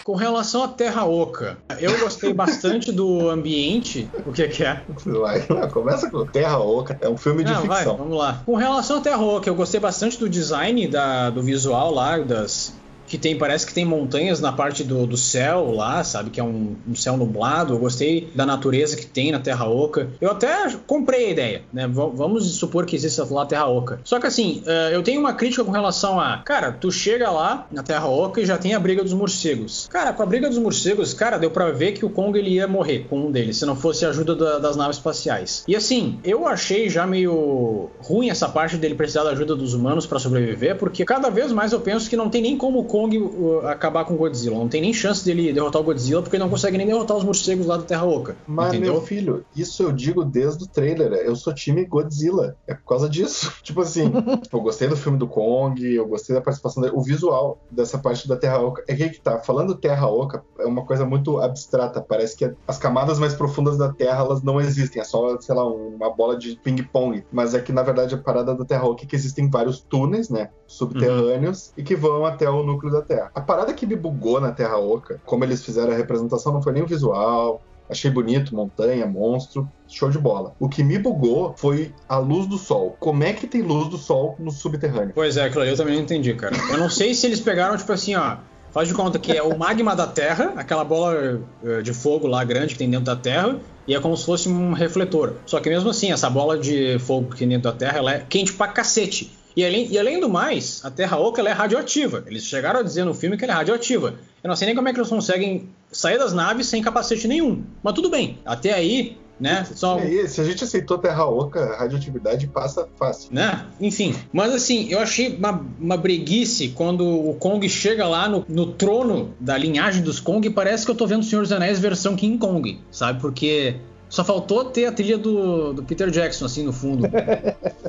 [0.06, 4.08] Com relação à Terra Oca, eu gostei bastante do ambiente.
[4.24, 4.84] O que, que é?
[5.04, 7.98] Vai, começa com Terra Oca, é um filme de Não, ficção.
[7.98, 8.44] Vai, vamos lá.
[8.46, 12.72] Com relação à Terra Oca, eu gostei bastante do design da, do visual lá, das,
[13.08, 16.30] que tem, parece que tem montanhas na parte do, do céu lá, sabe?
[16.30, 17.74] Que é um, um, céu nublado.
[17.74, 20.10] Eu gostei da natureza que tem na Terra Oca.
[20.20, 21.88] Eu até comprei a ideia, né?
[21.88, 24.00] V vamos supor que exista lá a Terra Oca.
[24.04, 27.68] Só que assim, uh, eu tenho uma crítica com relação a, cara, tu chega lá
[27.72, 29.88] na Terra Oca e já tem a briga dos morcegos.
[29.90, 32.68] Cara, com a briga dos morcegos, cara, deu pra ver que o Kong ele ia
[32.68, 35.64] morrer com um deles, se não fosse a ajuda da, das naves espaciais.
[35.68, 40.06] E assim, eu achei já meio ruim essa parte dele precisar da ajuda dos humanos
[40.06, 43.05] para sobreviver, porque cada vez mais eu penso que não tem nem como o Kong
[43.14, 44.58] uh, acabar com o Godzilla.
[44.58, 47.24] Não tem nem chance dele derrotar o Godzilla, porque ele não consegue nem derrotar os
[47.24, 48.36] morcegos lá da Terra Oca.
[48.48, 48.94] Mas, entendeu?
[48.94, 51.14] meu filho, isso eu digo desde o trailer.
[51.14, 52.56] Eu sou time Godzilla.
[52.68, 53.54] É por causa disso.
[53.62, 54.12] tipo assim,
[54.52, 56.96] eu gostei do filme do Kong, eu gostei da participação dele.
[56.96, 58.84] O visual dessa parte da Terra Oca.
[58.88, 59.40] É que, que tá.
[59.40, 62.02] Falando Terra Oca, é uma coisa muito abstrata.
[62.02, 65.02] Parece que as camadas mais profundas da Terra elas não existem.
[65.02, 67.26] É só, sei lá, uma bola de ping-pong.
[67.32, 70.30] Mas é que, na verdade, a parada da Terra Oca é que existem vários túneis,
[70.30, 70.50] né?
[70.68, 71.74] Subterrâneos uhum.
[71.78, 73.32] e que vão até o núcleo da Terra.
[73.34, 76.74] A parada que me bugou na Terra Oca, como eles fizeram a representação, não foi
[76.74, 80.56] nem o visual, Achei bonito, montanha, monstro, show de bola.
[80.60, 82.96] O que me bugou foi a luz do sol.
[83.00, 85.12] Como é que tem luz do sol no subterrâneo?
[85.14, 86.56] Pois é, eu também não entendi, cara.
[86.72, 88.38] Eu não sei se eles pegaram, tipo assim, ó.
[88.72, 92.44] Faz de conta que é o magma da Terra, aquela bola eh, de fogo lá
[92.44, 95.36] grande que tem dentro da Terra, e é como se fosse um refletor.
[95.46, 98.26] Só que mesmo assim, essa bola de fogo que tem dentro da Terra, ela é
[98.28, 99.32] quente pra cacete.
[99.56, 102.24] E além, e além do mais, a Terra Oca é radioativa.
[102.28, 104.16] Eles chegaram a dizer no filme que ela é radioativa.
[104.44, 107.64] Eu não sei nem como é que eles conseguem sair das naves sem capacete nenhum.
[107.82, 108.38] Mas tudo bem.
[108.46, 109.66] Até aí, né?
[109.76, 109.98] Só...
[110.00, 113.30] Aí, se a gente aceitou Terra Oca, a radioatividade passa fácil.
[113.34, 113.66] Né?
[113.80, 114.16] Enfim.
[114.32, 119.34] Mas assim, eu achei uma, uma breguice quando o Kong chega lá no, no trono
[119.40, 122.16] da linhagem dos Kong e parece que eu tô vendo o Senhor dos Anéis versão
[122.16, 123.22] King Kong, sabe?
[123.22, 123.78] Porque
[124.16, 127.06] só faltou ter a trilha do, do Peter Jackson, assim, no fundo.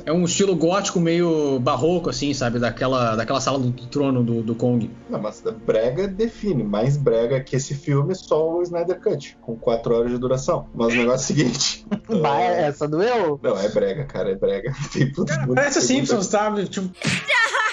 [0.05, 2.59] é um estilo gótico meio barroco, assim, sabe?
[2.59, 4.91] Daquela, daquela sala do, do trono do, do, Kong.
[5.09, 6.65] Não, mas brega define.
[6.65, 10.67] Mais brega que esse filme, só o Snyder Cut, com 4 horas de duração.
[10.75, 11.85] Mas o negócio é o seguinte.
[12.21, 13.39] Vai, essa doeu?
[13.41, 14.73] Não, é brega, cara, é brega.
[14.91, 16.67] Tem cara, parece Simpsons, sabe?
[16.67, 16.89] Tipo.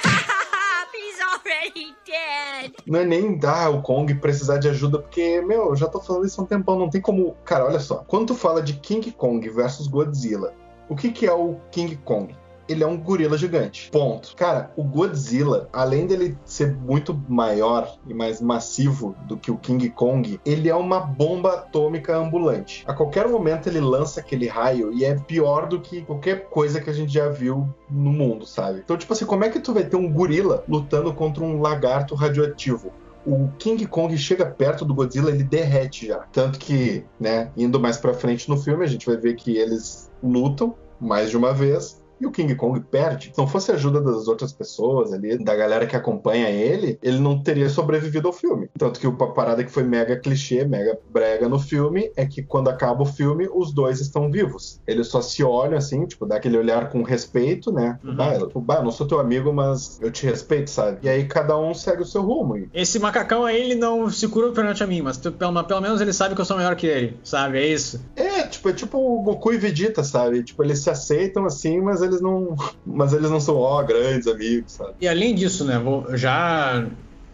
[2.87, 6.27] Não é nem dar o Kong precisar de ajuda, porque, meu, eu já tô falando
[6.27, 7.35] isso há um tempão, não tem como.
[7.45, 8.05] Cara, olha só.
[8.07, 10.55] Quando tu fala de King Kong versus Godzilla,
[10.89, 12.37] o que, que é o King Kong?
[12.69, 13.91] Ele é um gorila gigante.
[13.91, 14.35] Ponto.
[14.37, 19.91] Cara, o Godzilla, além dele ser muito maior e mais massivo do que o King
[19.91, 22.85] Kong, ele é uma bomba atômica ambulante.
[22.87, 26.91] A qualquer momento ele lança aquele raio e é pior do que qualquer coisa que
[26.91, 28.81] a gente já viu no mundo, sabe?
[28.85, 32.15] Então, tipo assim, como é que tu vai ter um gorila lutando contra um lagarto
[32.15, 32.93] radioativo?
[33.27, 36.19] o King Kong chega perto do Godzilla, ele derrete já.
[36.31, 40.11] Tanto que, né, indo mais pra frente no filme, a gente vai ver que eles
[40.23, 43.31] lutam mais de uma vez e o King Kong perde.
[43.33, 47.19] Se não fosse a ajuda das outras pessoas ali, da galera que acompanha ele, ele
[47.19, 48.69] não teria sobrevivido ao filme.
[48.79, 52.69] Tanto que a parada que foi mega clichê, mega brega no filme, é que quando
[52.69, 54.81] acaba o filme, os dois estão vivos.
[54.87, 57.99] Eles só se olham assim, tipo, dá aquele olhar com respeito, né?
[58.05, 58.17] Uhum.
[58.17, 60.99] Bah, eu, bah, não sou teu amigo, mas eu te respeito, sabe?
[61.03, 62.69] E aí cada um segue o seu rumo.
[62.73, 66.13] Esse macacão aí, ele não se cura perante a mim, mas pelo, pelo menos ele
[66.13, 67.59] sabe que eu sou maior que ele, sabe?
[67.59, 68.01] É isso.
[68.17, 70.43] É, tipo, é tipo o Goku e Vegeta, sabe?
[70.43, 72.57] Tipo, eles se aceitam assim, mas eles não.
[72.85, 74.95] Mas eles não são, ó, grandes amigos, sabe?
[75.01, 75.75] E além disso, né?
[76.15, 76.87] Já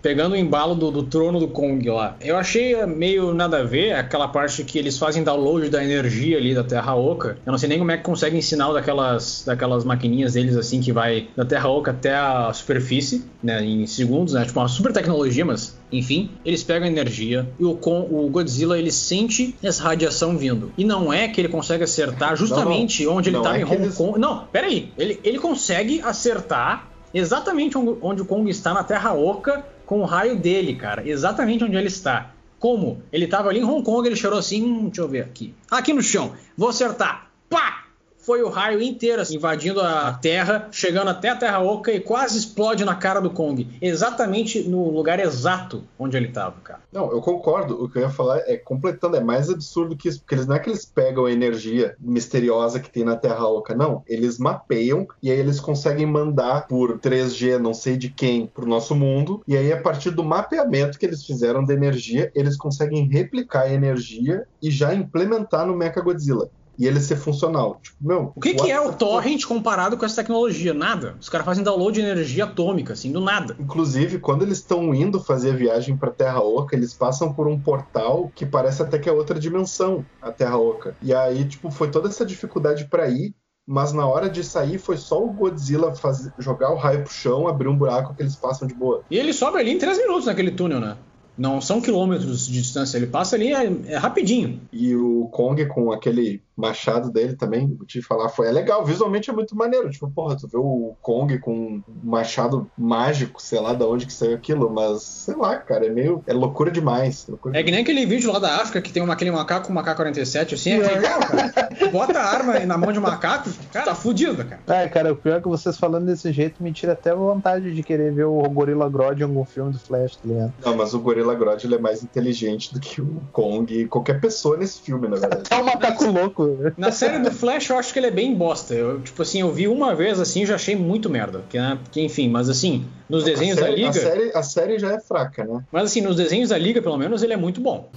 [0.03, 2.17] pegando o embalo do, do, trono do Kong lá.
[2.21, 6.55] Eu achei meio nada a ver aquela parte que eles fazem download da energia ali
[6.55, 7.39] da Terra Oca.
[7.45, 10.93] Eu não sei nem como é que conseguem ensinar daquelas, daquelas maquininhas deles assim que
[10.93, 15.45] vai da Terra Oca até a superfície, né, em segundos, né, tipo uma super tecnologia,
[15.45, 20.73] mas enfim, eles pegam energia e o, o Godzilla ele sente essa radiação vindo.
[20.79, 23.19] E não é que ele consegue acertar justamente não, não.
[23.19, 23.97] onde ele estava é em Hong eles...
[23.97, 24.19] Kong.
[24.19, 24.93] Não, peraí.
[24.97, 30.37] Ele, ele consegue acertar exatamente onde o Kong está na Terra Oca com o raio
[30.37, 32.31] dele, cara, exatamente onde ele está.
[32.61, 33.03] Como?
[33.13, 35.53] Ele estava ali em Hong Kong, ele chorou assim, hum, deixa eu ver aqui.
[35.69, 37.29] Aqui no chão, vou acertar.
[37.49, 37.87] Pá!
[38.21, 42.39] Foi o raio inteiro, assim, invadindo a Terra, chegando até a Terra Oca e quase
[42.39, 43.67] explode na cara do Kong.
[43.81, 46.81] Exatamente no lugar exato onde ele estava, cara.
[46.93, 47.83] Não, eu concordo.
[47.83, 50.57] O que eu ia falar é completando, é mais absurdo que isso, porque eles não
[50.57, 54.03] é que eles pegam a energia misteriosa que tem na Terra Oca, não.
[54.07, 58.95] Eles mapeiam e aí eles conseguem mandar por 3G, não sei de quem, pro nosso
[58.95, 59.43] mundo.
[59.47, 63.73] E aí, a partir do mapeamento que eles fizeram da energia, eles conseguem replicar a
[63.73, 66.51] energia e já implementar no Mechagodzilla.
[66.81, 67.79] E ele ser funcional.
[67.83, 70.73] Tipo, meu, o que, que é o torrent comparado com essa tecnologia?
[70.73, 71.15] Nada.
[71.21, 73.55] Os caras fazem download de energia atômica, assim, do nada.
[73.61, 77.61] Inclusive, quando eles estão indo fazer a viagem para Terra Oca, eles passam por um
[77.61, 80.97] portal que parece até que é outra dimensão, a Terra Oca.
[81.03, 83.35] E aí, tipo, foi toda essa dificuldade para ir
[83.67, 87.47] mas na hora de sair foi só o Godzilla fazer, jogar o raio pro chão,
[87.47, 89.05] abrir um buraco que eles passam de boa.
[89.09, 90.97] E ele sobe ali em 3 minutos naquele túnel, né?
[91.41, 94.61] Não são quilômetros de distância, ele passa ali é, é rapidinho.
[94.73, 99.31] E o Kong com aquele machado dele também, vou te falar, foi é legal, visualmente
[99.31, 99.91] é muito maneiro.
[99.91, 104.13] Tipo, porra, tu vê o Kong com um machado mágico, sei lá de onde que
[104.13, 106.23] saiu aquilo, mas sei lá, cara, é meio.
[106.27, 107.27] É loucura demais.
[107.29, 109.73] Loucura é que nem aquele vídeo lá da África que tem uma, aquele macaco com
[109.73, 111.71] um AK-47, assim, é legal, cara.
[111.91, 114.61] Bota a arma na mão de um macaco, cara, tá fudido, cara.
[114.67, 117.83] É, cara, o pior é que vocês falando desse jeito me tira até vontade de
[117.83, 120.53] querer ver o Gorilla Grodd em algum filme do Flash, tá ligado?
[120.65, 124.21] Não, mas o Gorilla Grodd ele é mais inteligente do que o Kong e qualquer
[124.21, 125.45] pessoa nesse filme, na verdade.
[125.51, 126.50] É um macaco louco.
[126.77, 128.75] Na série do Flash, eu acho que ele é bem bosta.
[128.75, 131.43] Eu, tipo assim, eu vi uma vez assim já achei muito merda.
[131.49, 131.79] Que, né?
[131.97, 133.91] enfim, mas assim, nos desenhos série, da Liga.
[133.91, 135.63] A série, a série já é fraca, né?
[135.71, 137.89] Mas assim, nos desenhos da Liga, pelo menos, ele é muito bom.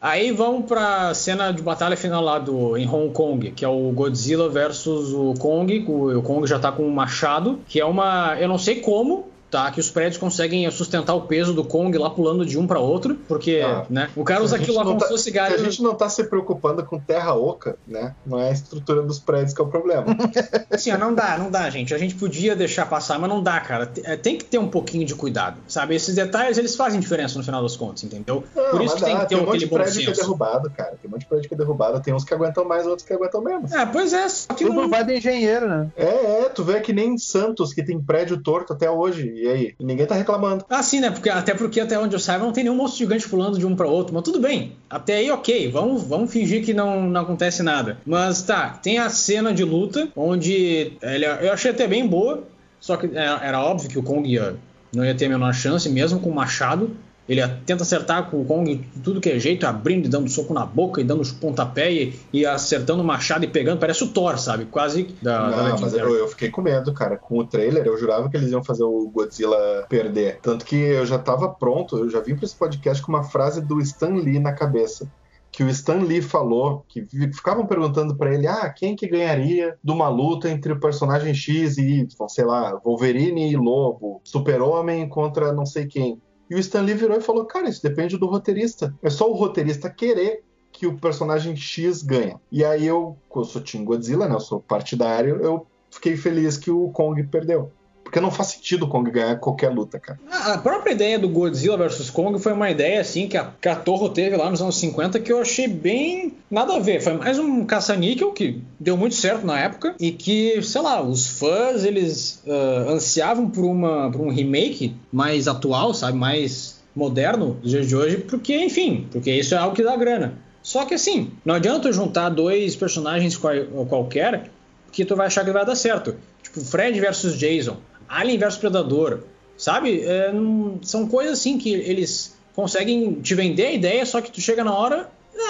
[0.00, 3.90] Aí vamos pra cena de batalha final lá do, em Hong Kong, que é o
[3.90, 5.82] Godzilla versus o Kong.
[5.88, 8.36] O, o Kong já tá com um machado, que é uma.
[8.38, 9.70] Eu não sei como, tá?
[9.70, 13.14] Que os prédios conseguem sustentar o peso do Kong lá pulando de um para outro,
[13.28, 14.10] porque, ah, né?
[14.16, 15.54] O cara usa aquilo lá como tá, se fosse galho.
[15.54, 18.16] A gente não tá se preocupando com terra oca, né?
[18.26, 20.06] Não é a estrutura dos prédios que é o problema.
[20.68, 21.94] assim, ó, não dá, não dá, gente.
[21.94, 23.88] A gente podia deixar passar, mas não dá, cara.
[24.02, 25.94] É, tem que ter um pouquinho de cuidado, sabe?
[25.94, 28.42] Esses detalhes, eles fazem diferença no final das contas, entendeu?
[28.56, 29.06] Não, Por isso que dá.
[29.06, 30.96] tem que ter tem um monte de prédio que é derrubado, cara.
[31.00, 32.00] Tem um monte de prédio que é derrubado.
[32.00, 33.70] Tem uns que aguentam mais, outros que aguentam menos.
[33.70, 34.26] É, pois é.
[34.56, 34.88] Tudo não...
[34.88, 35.88] vai de engenheiro, né?
[35.96, 36.48] É, é.
[36.48, 39.43] Tu vê que nem Santos, que tem prédio torto até hoje.
[39.44, 39.74] E aí?
[39.78, 40.64] E ninguém tá reclamando.
[40.70, 41.10] Ah, sim, né?
[41.10, 43.76] Porque, até porque, até onde eu saiba, não tem nenhum monstro gigante pulando de um
[43.76, 44.14] para outro.
[44.14, 44.72] Mas tudo bem.
[44.88, 45.70] Até aí, ok.
[45.70, 47.98] Vamos, vamos fingir que não, não acontece nada.
[48.06, 52.44] Mas tá, tem a cena de luta, onde ele, eu achei até bem boa.
[52.80, 54.56] Só que era, é, era óbvio que o Kong ia,
[54.94, 56.96] não ia ter a menor chance, mesmo com o machado.
[57.28, 60.52] Ele tenta acertar com o Kong de tudo que é jeito, abrindo e dando soco
[60.52, 63.78] na boca e dando os pontapé e, e acertando o machado e pegando.
[63.78, 64.66] Parece o Thor, sabe?
[64.66, 65.48] Quase da.
[65.48, 67.16] Não, da mas eu, eu, fiquei com medo, cara.
[67.16, 70.38] Com o trailer, eu jurava que eles iam fazer o Godzilla perder.
[70.42, 73.62] Tanto que eu já tava pronto, eu já vim pra esse podcast com uma frase
[73.62, 75.08] do Stan Lee na cabeça
[75.50, 79.92] que o Stan Lee falou, que ficavam perguntando para ele, ah, quem que ganharia de
[79.92, 85.52] uma luta entre o personagem X e Y, sei lá, Wolverine e Lobo, Super-Homem contra
[85.52, 86.20] não sei quem.
[86.48, 88.94] E o Stanley virou e falou: Cara, isso depende do roteirista.
[89.02, 92.40] É só o roteirista querer que o personagem X ganha.
[92.50, 94.34] E aí eu, eu sou Team Godzilla, né?
[94.34, 97.70] Eu sou partidário, eu fiquei feliz que o Kong perdeu.
[98.04, 100.20] Porque não faz sentido o Kong ganhar qualquer luta, cara.
[100.30, 103.74] A própria ideia do Godzilla vs Kong foi uma ideia assim que a, que a
[103.74, 107.00] Torre teve lá nos anos 50 que eu achei bem nada a ver.
[107.00, 111.26] Foi mais um caça-níquel que deu muito certo na época e que, sei lá, os
[111.26, 116.16] fãs eles uh, ansiavam por, uma, por um remake mais atual, sabe?
[116.16, 120.38] Mais moderno dos dias de hoje, porque, enfim, porque isso é algo que dá grana.
[120.62, 123.54] Só que assim, não adianta juntar dois personagens qual,
[123.88, 124.50] qualquer
[124.90, 126.16] que tu vai achar que vai dar certo.
[126.42, 127.76] Tipo, Fred versus Jason.
[128.08, 129.20] Alien vs Predador,
[129.56, 130.00] sabe?
[130.02, 134.40] É, não, são coisas assim que eles conseguem te vender a ideia, só que tu
[134.40, 135.08] chega na hora,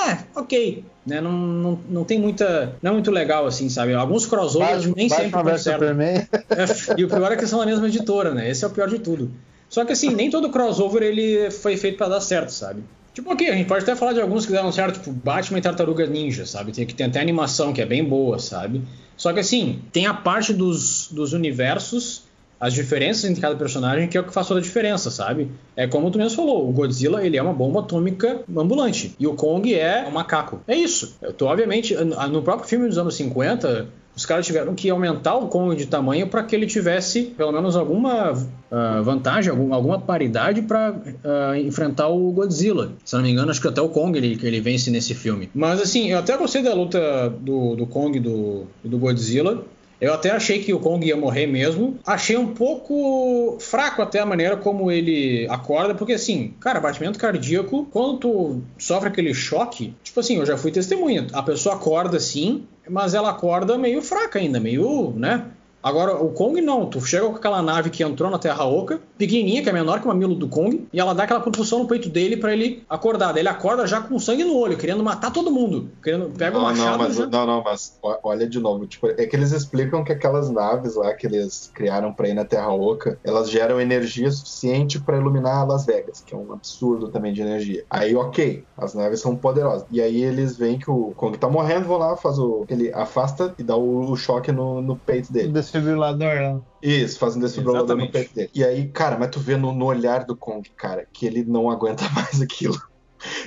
[0.08, 0.84] é, ok.
[1.06, 1.20] Né?
[1.20, 2.76] Não, não, não tem muita.
[2.82, 3.94] Não é muito legal, assim, sabe?
[3.94, 5.84] Alguns crossovers nem sempre dão certo.
[5.84, 8.50] É, e o pior é que são a mesma editora, né?
[8.50, 9.30] Esse é o pior de tudo.
[9.68, 12.82] Só que assim, nem todo crossover ele foi feito para dar certo, sabe?
[13.12, 15.62] Tipo, ok, a gente pode até falar de alguns que deram certo, tipo Batman e
[15.62, 16.72] Tartaruga Ninja, sabe?
[16.72, 18.82] Tem que tem até animação que é bem boa, sabe?
[19.16, 22.23] Só que assim, tem a parte dos, dos universos
[22.58, 25.50] as diferenças entre cada personagem que é o que faz toda a diferença, sabe?
[25.76, 29.34] É como tu mesmo falou, o Godzilla ele é uma bomba atômica ambulante e o
[29.34, 30.60] Kong é um macaco.
[30.66, 31.16] É isso.
[31.36, 35.74] Tô, obviamente, no próprio filme dos anos 50, os caras tiveram que aumentar o Kong
[35.74, 40.92] de tamanho para que ele tivesse pelo menos alguma uh, vantagem, algum, alguma paridade para
[40.92, 42.92] uh, ah, enfrentar o Godzilla.
[43.04, 45.50] Se não me engano, acho que até o Kong ele, ele vence nesse filme.
[45.52, 49.64] Mas assim, eu até gostei da luta do, do Kong e do, do Godzilla.
[50.00, 51.98] Eu até achei que o Kong ia morrer mesmo.
[52.06, 57.86] Achei um pouco fraco até a maneira como ele acorda, porque assim, cara, batimento cardíaco,
[57.90, 61.26] quando tu sofre aquele choque, tipo assim, eu já fui testemunha.
[61.32, 65.46] A pessoa acorda assim, mas ela acorda meio fraca ainda, meio, né?
[65.84, 66.86] Agora, o Kong não.
[66.86, 70.06] Tu chega com aquela nave que entrou na Terra Oca, pequenininha, que é menor que
[70.06, 73.32] o mamilo do Kong, e ela dá aquela propulsão no peito dele para ele acordar.
[73.32, 75.90] Daí ele acorda já com sangue no olho, querendo matar todo mundo.
[76.02, 77.26] Querendo, pega o machado não, mas, já...
[77.26, 78.86] não, não, mas olha de novo.
[78.86, 82.46] Tipo, é que eles explicam que aquelas naves lá que eles criaram para ir na
[82.46, 87.34] Terra Oca, elas geram energia suficiente para iluminar Las Vegas, que é um absurdo também
[87.34, 87.84] de energia.
[87.90, 89.86] Aí, ok, as naves são poderosas.
[89.90, 92.64] E aí eles veem que o Kong tá morrendo, vão lá, faz o.
[92.70, 95.48] Ele afasta e dá o, choque no, no peito dele.
[95.74, 96.60] Desfibrilador, né?
[96.82, 98.50] Isso, faz um desfibrilador no peito dele.
[98.54, 101.70] E aí, cara, mas tu vê no, no olhar do Kong, cara, que ele não
[101.70, 102.80] aguenta mais aquilo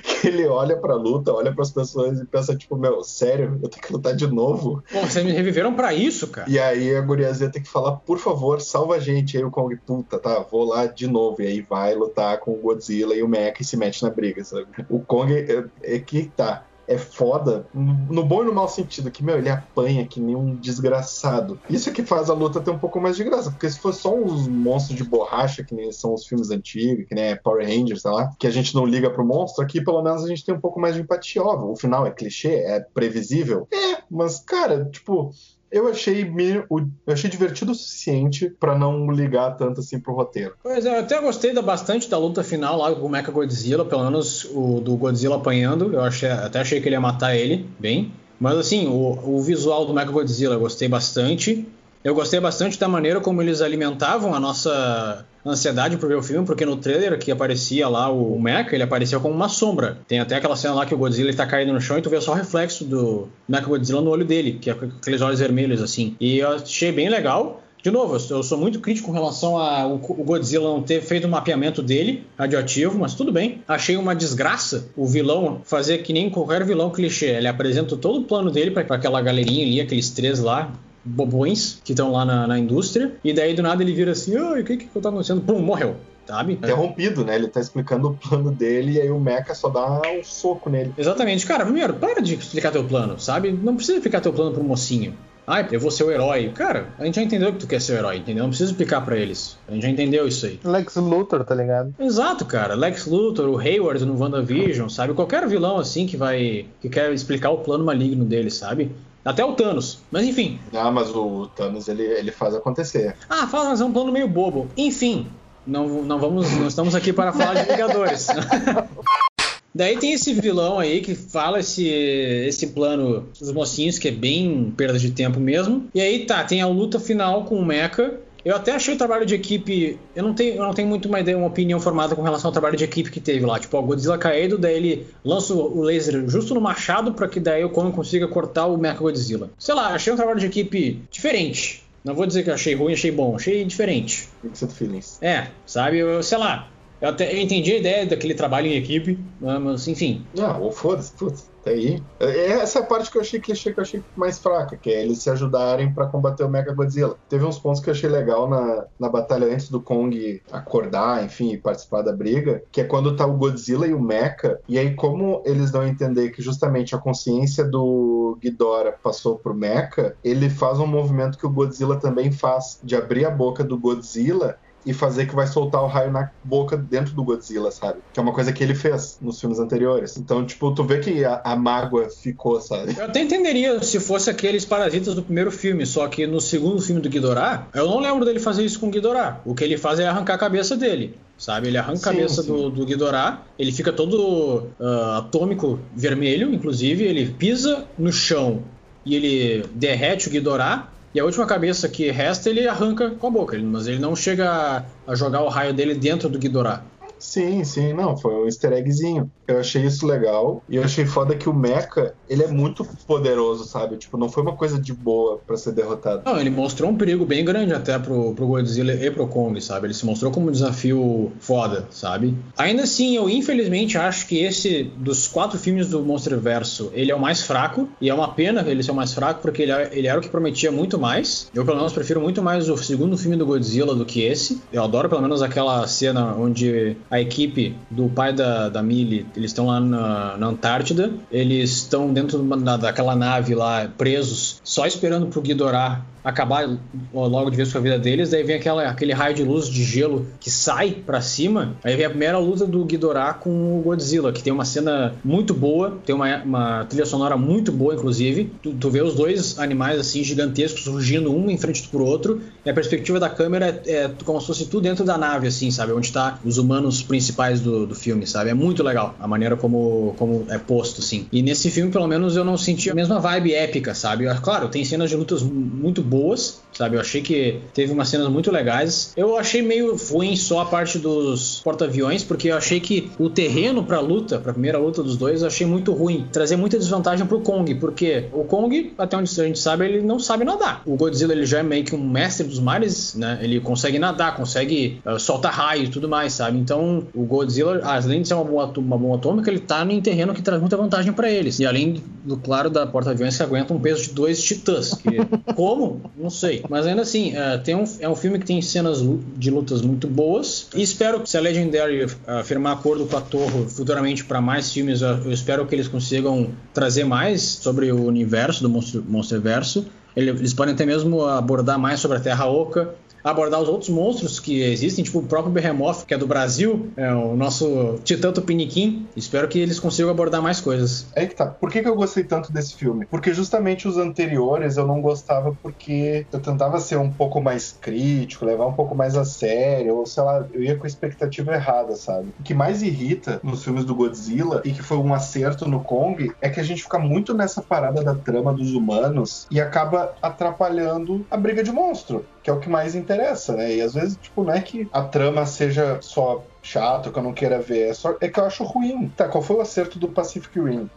[0.03, 3.83] que ele olha pra luta, olha pras pessoas e pensa, tipo, meu, sério, eu tenho
[3.83, 4.83] que lutar de novo?
[4.91, 6.49] Pô, vocês me reviveram pra isso, cara.
[6.49, 9.35] E aí a guriazinha tem que falar, por favor, salva a gente.
[9.35, 11.41] E aí o Kong, puta, tá, vou lá de novo.
[11.41, 14.43] E aí vai lutar com o Godzilla e o Mecha e se mete na briga,
[14.43, 14.67] sabe?
[14.89, 19.23] O Kong é, é que tá é foda, no bom e no mau sentido, que,
[19.23, 21.59] meu, ele apanha que nem um desgraçado.
[21.69, 24.01] Isso é que faz a luta ter um pouco mais de graça, porque se fosse
[24.01, 28.01] só uns monstros de borracha, que nem são os filmes antigos, que nem Power Rangers,
[28.01, 30.55] sei lá, que a gente não liga pro monstro, aqui pelo menos a gente tem
[30.55, 31.43] um pouco mais de empatia.
[31.43, 33.67] O final é clichê, é previsível.
[33.71, 35.31] É, mas, cara, tipo,
[35.71, 36.29] eu achei
[36.69, 40.55] eu achei divertido o suficiente para não ligar tanto assim pro roteiro.
[40.63, 43.85] Pois é, eu até gostei da, bastante da luta final lá com o Mecha Godzilla,
[43.85, 45.93] pelo menos o do Godzilla apanhando.
[45.93, 48.11] Eu achei, até achei que ele ia matar ele bem.
[48.39, 51.67] Mas assim, o, o visual do Mecha Godzilla eu gostei bastante.
[52.03, 56.45] Eu gostei bastante da maneira como eles alimentavam a nossa ansiedade por ver o filme,
[56.45, 59.97] porque no trailer que aparecia lá o Mecha, ele aparecia como uma sombra.
[60.07, 62.19] Tem até aquela cena lá que o Godzilla está caído no chão e tu vê
[62.21, 66.15] só o reflexo do Mecha Godzilla no olho dele, que é aqueles olhos vermelhos assim.
[66.19, 67.63] E eu achei bem legal.
[67.83, 71.81] De novo, eu sou muito crítico com relação ao Godzilla não ter feito o mapeamento
[71.81, 73.61] dele, radioativo, mas tudo bem.
[73.67, 77.27] Achei uma desgraça o vilão fazer que nem qualquer vilão clichê.
[77.27, 80.73] Ele apresenta todo o plano dele para aquela galerinha ali, aqueles três lá,
[81.07, 84.61] bobões que estão lá na, na, indústria, e daí do nada ele vira assim, ai,
[84.61, 85.41] o que que tá acontecendo?
[85.41, 85.95] Pum, morreu.
[86.27, 86.53] Sabe?
[86.53, 87.35] Interrompido, né?
[87.35, 90.93] Ele tá explicando o plano dele e aí o Mecha só dá um soco nele.
[90.97, 91.45] Exatamente.
[91.45, 93.49] Cara, primeiro, para de explicar teu plano, sabe?
[93.51, 95.15] Não precisa explicar teu plano pro mocinho.
[95.49, 96.51] Ah, eu vou ser o herói.
[96.53, 98.43] Cara, a gente já entendeu que tu quer ser o herói, entendeu?
[98.43, 99.57] Não precisa explicar para eles.
[99.65, 100.59] A gente já entendeu isso aí.
[100.61, 101.95] Lex Luthor, tá ligado?
[101.97, 102.75] Exato, cara.
[102.75, 105.13] Lex Luthor, o Hayward no WandaVision, sabe?
[105.13, 106.65] Qualquer vilão assim que vai.
[106.81, 108.91] que quer explicar o plano maligno dele, sabe?
[109.27, 109.99] Até o Thanos.
[110.09, 110.57] Mas enfim.
[110.73, 113.13] Ah, mas o Thanos ele, ele faz acontecer.
[113.29, 114.69] Ah, faz, mas é um plano meio bobo.
[114.77, 115.27] Enfim,
[115.65, 116.49] não, não vamos.
[116.51, 118.27] Não estamos aqui para falar de Vingadores.
[119.75, 124.73] Daí tem esse vilão aí que fala esse, esse plano dos mocinhos, que é bem
[124.75, 125.87] perda de tempo mesmo.
[125.93, 128.15] E aí tá, tem a luta final com o Mecha.
[128.47, 129.99] Eu até achei o trabalho de equipe.
[130.15, 132.53] Eu não tenho, eu não tenho muito uma ideia, uma opinião formada com relação ao
[132.53, 133.59] trabalho de equipe que teve lá.
[133.59, 137.65] Tipo, o Godzilla caído, daí ele lança o laser justo no machado para que daí
[137.65, 139.49] o Kong consiga cortar o Mecha Godzilla.
[139.59, 141.83] Sei lá, achei um trabalho de equipe diferente.
[142.05, 144.29] Não vou dizer que achei ruim, achei bom, achei diferente.
[144.41, 145.21] Mixed feelings.
[145.21, 145.97] É, sabe?
[145.97, 146.69] Eu, sei lá.
[147.01, 150.25] Eu até eu entendi a ideia daquele trabalho em equipe, mas enfim.
[150.35, 152.01] Não, foda-se, putz aí.
[152.19, 155.19] É, essa é a parte que eu achei que achei mais fraca, que é eles
[155.19, 157.17] se ajudarem para combater o Mega Godzilla.
[157.29, 161.51] Teve uns pontos que eu achei legal na, na batalha antes do Kong acordar, enfim,
[161.51, 164.95] e participar da briga, que é quando tá o Godzilla e o Mecha, e aí
[164.95, 170.49] como eles dão a entender que justamente a consciência do Ghidorah passou pro Mecha, ele
[170.49, 174.57] faz um movimento que o Godzilla também faz, de abrir a boca do Godzilla
[174.87, 177.99] e fazer que vai soltar o raio na boca dentro do Godzilla, sabe?
[178.13, 180.15] Que é uma coisa que ele fez nos filmes anteriores.
[180.15, 182.95] Então, tipo, tu vê que a, a mágoa ficou, sabe?
[182.97, 187.01] Eu até entenderia se fosse aqueles parasitas do primeiro filme, só que no segundo filme
[187.01, 189.41] do Ghidorah, eu não lembro dele fazer isso com o Ghidorah.
[189.43, 191.67] O que ele faz é arrancar a cabeça dele sabe?
[191.67, 197.03] Ele arranca sim, a cabeça do, do Ghidorah, ele fica todo uh, atômico vermelho, inclusive,
[197.03, 198.63] ele pisa no chão
[199.05, 203.31] e ele derrete o Ghidorah, e a última cabeça que resta ele arranca com a
[203.31, 206.83] boca, mas ele não chega a jogar o raio dele dentro do Ghidorah.
[207.19, 209.29] Sim, sim, não, foi um easter eggzinho.
[209.47, 210.61] Eu achei isso legal.
[210.69, 213.97] E eu achei foda que o Mecha, ele é muito poderoso, sabe?
[213.97, 216.23] Tipo, não foi uma coisa de boa para ser derrotado.
[216.25, 219.87] Não, ele mostrou um perigo bem grande até pro, pro Godzilla e pro Kong, sabe?
[219.87, 222.37] Ele se mostrou como um desafio foda, sabe?
[222.57, 227.19] Ainda assim, eu infelizmente acho que esse, dos quatro filmes do Monsterverso, ele é o
[227.19, 227.87] mais fraco.
[228.01, 230.29] E é uma pena ele ser o mais fraco, porque ele, ele era o que
[230.29, 231.49] prometia muito mais.
[231.53, 234.61] Eu, pelo menos, prefiro muito mais o segundo filme do Godzilla do que esse.
[234.71, 239.51] Eu adoro, pelo menos, aquela cena onde a equipe do pai da, da Millie, eles
[239.51, 245.27] estão lá na, na, Antártida, eles estão dentro da, daquela nave lá, presos, só esperando
[245.27, 246.67] pro Ghidorah acabar
[247.13, 249.83] logo de vez com a vida deles, daí vem aquela, aquele raio de luz de
[249.83, 251.75] gelo que sai para cima.
[251.83, 255.53] Aí vem a primeira luta do Ghidorah com o Godzilla, que tem uma cena muito
[255.53, 258.51] boa, tem uma, uma trilha sonora muito boa, inclusive.
[258.61, 262.69] Tu, tu, vê os dois animais assim gigantescos surgindo um em frente pro outro, e
[262.69, 265.93] a perspectiva da câmera é, é como se fosse tudo dentro da nave, assim, sabe?
[265.93, 268.49] Onde tá os humanos principais do, do filme, sabe?
[268.49, 271.27] É muito legal a maneira como, como é posto, assim.
[271.31, 274.25] E nesse filme, pelo menos, eu não senti a mesma vibe épica, sabe?
[274.41, 276.95] Claro, tem cenas de lutas muito boas sabe?
[276.95, 279.13] Eu achei que teve umas cenas muito legais.
[279.17, 283.83] Eu achei meio ruim só a parte dos porta-aviões, porque eu achei que o terreno
[283.83, 286.27] pra luta, pra primeira luta dos dois, eu achei muito ruim.
[286.31, 290.19] Trazer muita desvantagem pro Kong, porque o Kong, até onde a gente sabe, ele não
[290.19, 290.81] sabe nadar.
[290.85, 293.39] O Godzilla, ele já é meio que um mestre dos mares, né?
[293.41, 296.57] Ele consegue nadar, consegue uh, soltar raio e tudo mais, sabe?
[296.59, 300.33] Então, o Godzilla, além de ser uma bomba, uma bomba atômica, ele tá em terreno
[300.33, 301.59] que traz muita vantagem para eles.
[301.59, 304.93] E além, do claro, da porta-aviões que aguenta um peso de dois titãs.
[304.93, 305.17] Que,
[305.55, 306.01] como?
[306.17, 306.63] Não sei.
[306.69, 309.03] Mas ainda assim, é, tem um, é um filme que tem cenas
[309.35, 310.67] de lutas muito boas.
[310.75, 312.09] E espero que se a Legendary uh,
[312.43, 317.03] firmar acordo com a Torre futuramente para mais filmes, eu espero que eles consigam trazer
[317.03, 319.85] mais sobre o universo do Monster, Monsterverso.
[320.15, 322.95] Eles podem até mesmo abordar mais sobre a Terra Oca
[323.31, 327.11] abordar os outros monstros que existem, tipo o próprio Behemoth, que é do Brasil, é
[327.13, 329.05] o nosso Titã Tupiniquim.
[329.15, 331.07] Espero que eles consigam abordar mais coisas.
[331.15, 331.45] É que tá.
[331.45, 333.05] Por que, que eu gostei tanto desse filme?
[333.05, 338.45] Porque justamente os anteriores eu não gostava porque eu tentava ser um pouco mais crítico,
[338.45, 341.95] levar um pouco mais a sério, ou sei lá, eu ia com a expectativa errada,
[341.95, 342.29] sabe?
[342.39, 346.31] O que mais irrita nos filmes do Godzilla e que foi um acerto no Kong
[346.41, 351.25] é que a gente fica muito nessa parada da trama dos humanos e acaba atrapalhando
[351.29, 353.75] a briga de monstro que é o que mais interessa, né?
[353.75, 357.33] E às vezes, tipo, não é que a trama seja só chato, que eu não
[357.33, 359.09] queira ver, é, só, é que eu acho ruim.
[359.17, 360.89] Tá, qual foi o acerto do Pacific Rim?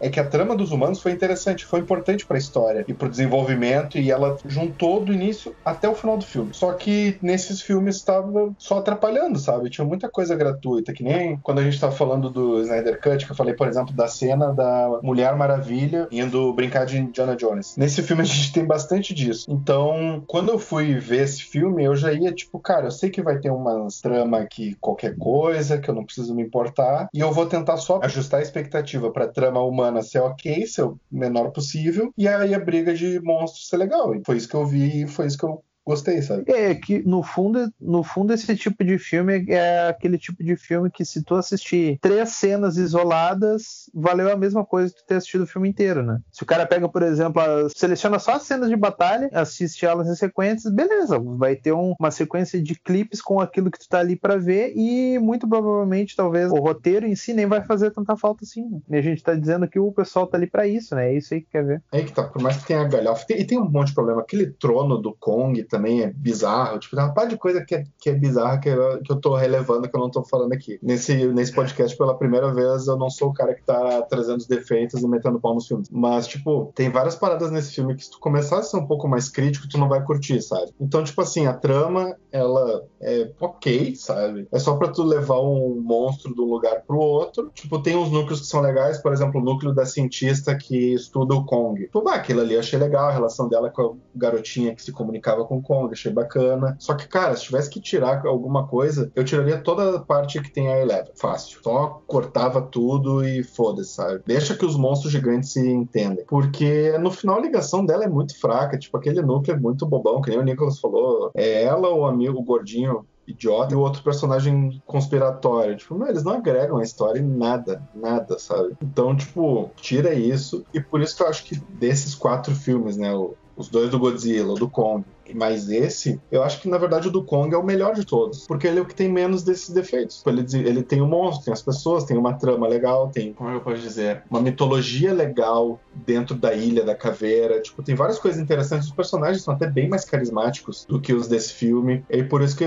[0.00, 3.06] É que a trama dos humanos foi interessante, foi importante para a história e para
[3.06, 6.50] o desenvolvimento e ela juntou do início até o final do filme.
[6.52, 9.70] Só que nesses filmes estava só atrapalhando, sabe?
[9.70, 13.32] Tinha muita coisa gratuita, que nem quando a gente estava falando do Snyder Cut, que
[13.32, 17.76] eu falei, por exemplo, da cena da Mulher Maravilha indo brincar de Indiana Jones.
[17.76, 19.46] Nesse filme a gente tem bastante disso.
[19.48, 23.22] Então, quando eu fui ver esse filme, eu já ia tipo, cara, eu sei que
[23.22, 27.32] vai ter umas trama aqui qualquer coisa, que eu não preciso me importar, e eu
[27.32, 31.50] vou tentar só ajustar a expectativa para trama humana humana ser ok, ser o menor
[31.50, 34.14] possível, e aí a briga de monstros ser legal.
[34.14, 36.44] E foi isso que eu vi e foi isso que eu gostei, sabe?
[36.52, 40.90] É que no fundo, no fundo esse tipo de filme é aquele tipo de filme
[40.90, 45.44] que se tu assistir três cenas isoladas, valeu a mesma coisa que tu ter assistido
[45.44, 46.20] o filme inteiro, né?
[46.30, 47.42] Se o cara pega, por exemplo,
[47.74, 52.10] seleciona só as cenas de batalha, assiste elas em sequências, beleza, vai ter um, uma
[52.10, 56.52] sequência de clipes com aquilo que tu tá ali para ver e muito provavelmente talvez
[56.52, 58.68] o roteiro em si nem vai fazer tanta falta assim.
[58.68, 58.80] Né?
[58.90, 61.12] E a gente tá dizendo que o pessoal tá ali para isso, né?
[61.12, 61.82] É isso aí que quer ver.
[61.90, 64.46] É que tá, por mais que tenha galhofa, e tem um monte de problema, aquele
[64.46, 66.78] trono do Kong tá também é bizarro.
[66.78, 69.16] Tipo, tem uma parte de coisa que é, que é bizarra que eu, que eu
[69.16, 70.78] tô relevando, que eu não tô falando aqui.
[70.82, 74.46] Nesse, nesse podcast, pela primeira vez, eu não sou o cara que tá trazendo os
[74.46, 75.88] defeitos e metendo pau nos filmes.
[75.90, 79.08] Mas, tipo, tem várias paradas nesse filme que se tu começar a ser um pouco
[79.08, 80.72] mais crítico, tu não vai curtir, sabe?
[80.80, 84.48] Então, tipo assim, a trama, ela é ok, sabe?
[84.50, 87.50] É só pra tu levar um monstro de um lugar pro outro.
[87.54, 91.34] Tipo, tem uns núcleos que são legais, por exemplo, o núcleo da cientista que estuda
[91.34, 91.82] o Kong.
[91.82, 94.92] Tipo, ah, aquilo ali eu achei legal, a relação dela com a garotinha que se
[94.92, 96.76] comunicava com o Kong, achei bacana.
[96.78, 100.50] Só que, cara, se tivesse que tirar alguma coisa, eu tiraria toda a parte que
[100.50, 101.12] tem a Eleven.
[101.14, 101.60] Fácil.
[101.62, 104.22] Só cortava tudo e foda-se, sabe?
[104.26, 106.24] Deixa que os monstros gigantes se entendem.
[106.26, 108.78] Porque no final a ligação dela é muito fraca.
[108.78, 111.30] Tipo, aquele núcleo é muito bobão, que nem o Nicholas falou.
[111.34, 115.76] É ela, o amigo gordinho idiota e o outro personagem conspiratório.
[115.76, 118.74] Tipo, não, eles não agregam a história em nada, nada, sabe?
[118.82, 120.64] Então, tipo, tira isso.
[120.72, 123.12] E por isso que eu acho que desses quatro filmes, né?
[123.58, 125.04] os dois do Godzilla, do Kong,
[125.34, 128.46] mas esse, eu acho que na verdade o do Kong é o melhor de todos,
[128.46, 130.22] porque ele é o que tem menos desses defeitos.
[130.26, 133.60] Ele, ele tem o monstro, tem as pessoas, tem uma trama legal, tem, como eu
[133.60, 137.60] posso dizer, uma mitologia legal dentro da ilha da caveira.
[137.60, 138.88] Tipo, tem várias coisas interessantes.
[138.88, 142.04] Os personagens são até bem mais carismáticos do que os desse filme.
[142.10, 142.64] E por isso que,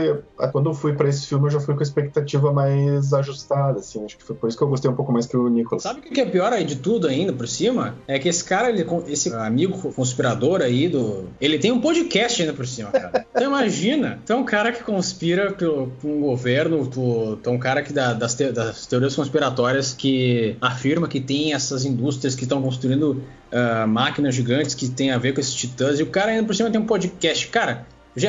[0.52, 4.04] quando eu fui para esse filme, eu já fui com a expectativa mais ajustada, assim.
[4.06, 5.84] Acho que foi por isso que eu gostei um pouco mais que o Nicholas.
[5.84, 7.96] Sabe o que é pior aí de tudo ainda por cima?
[8.08, 11.30] É que esse cara, ele, esse amigo conspirador aí do.
[11.40, 13.26] Ele tem um podcast ainda por cima, cara.
[13.32, 17.58] Então imagina, tu é um cara que conspira com o governo, tu, tu é um
[17.58, 22.44] cara que dá, das, te, das teorias conspiratórias que afirma que tem essas indústrias que
[22.44, 26.32] estão construindo uh, máquinas gigantes que tem a ver com esses titãs, e o cara
[26.32, 27.48] ainda por cima tem um podcast.
[27.48, 27.88] Cara,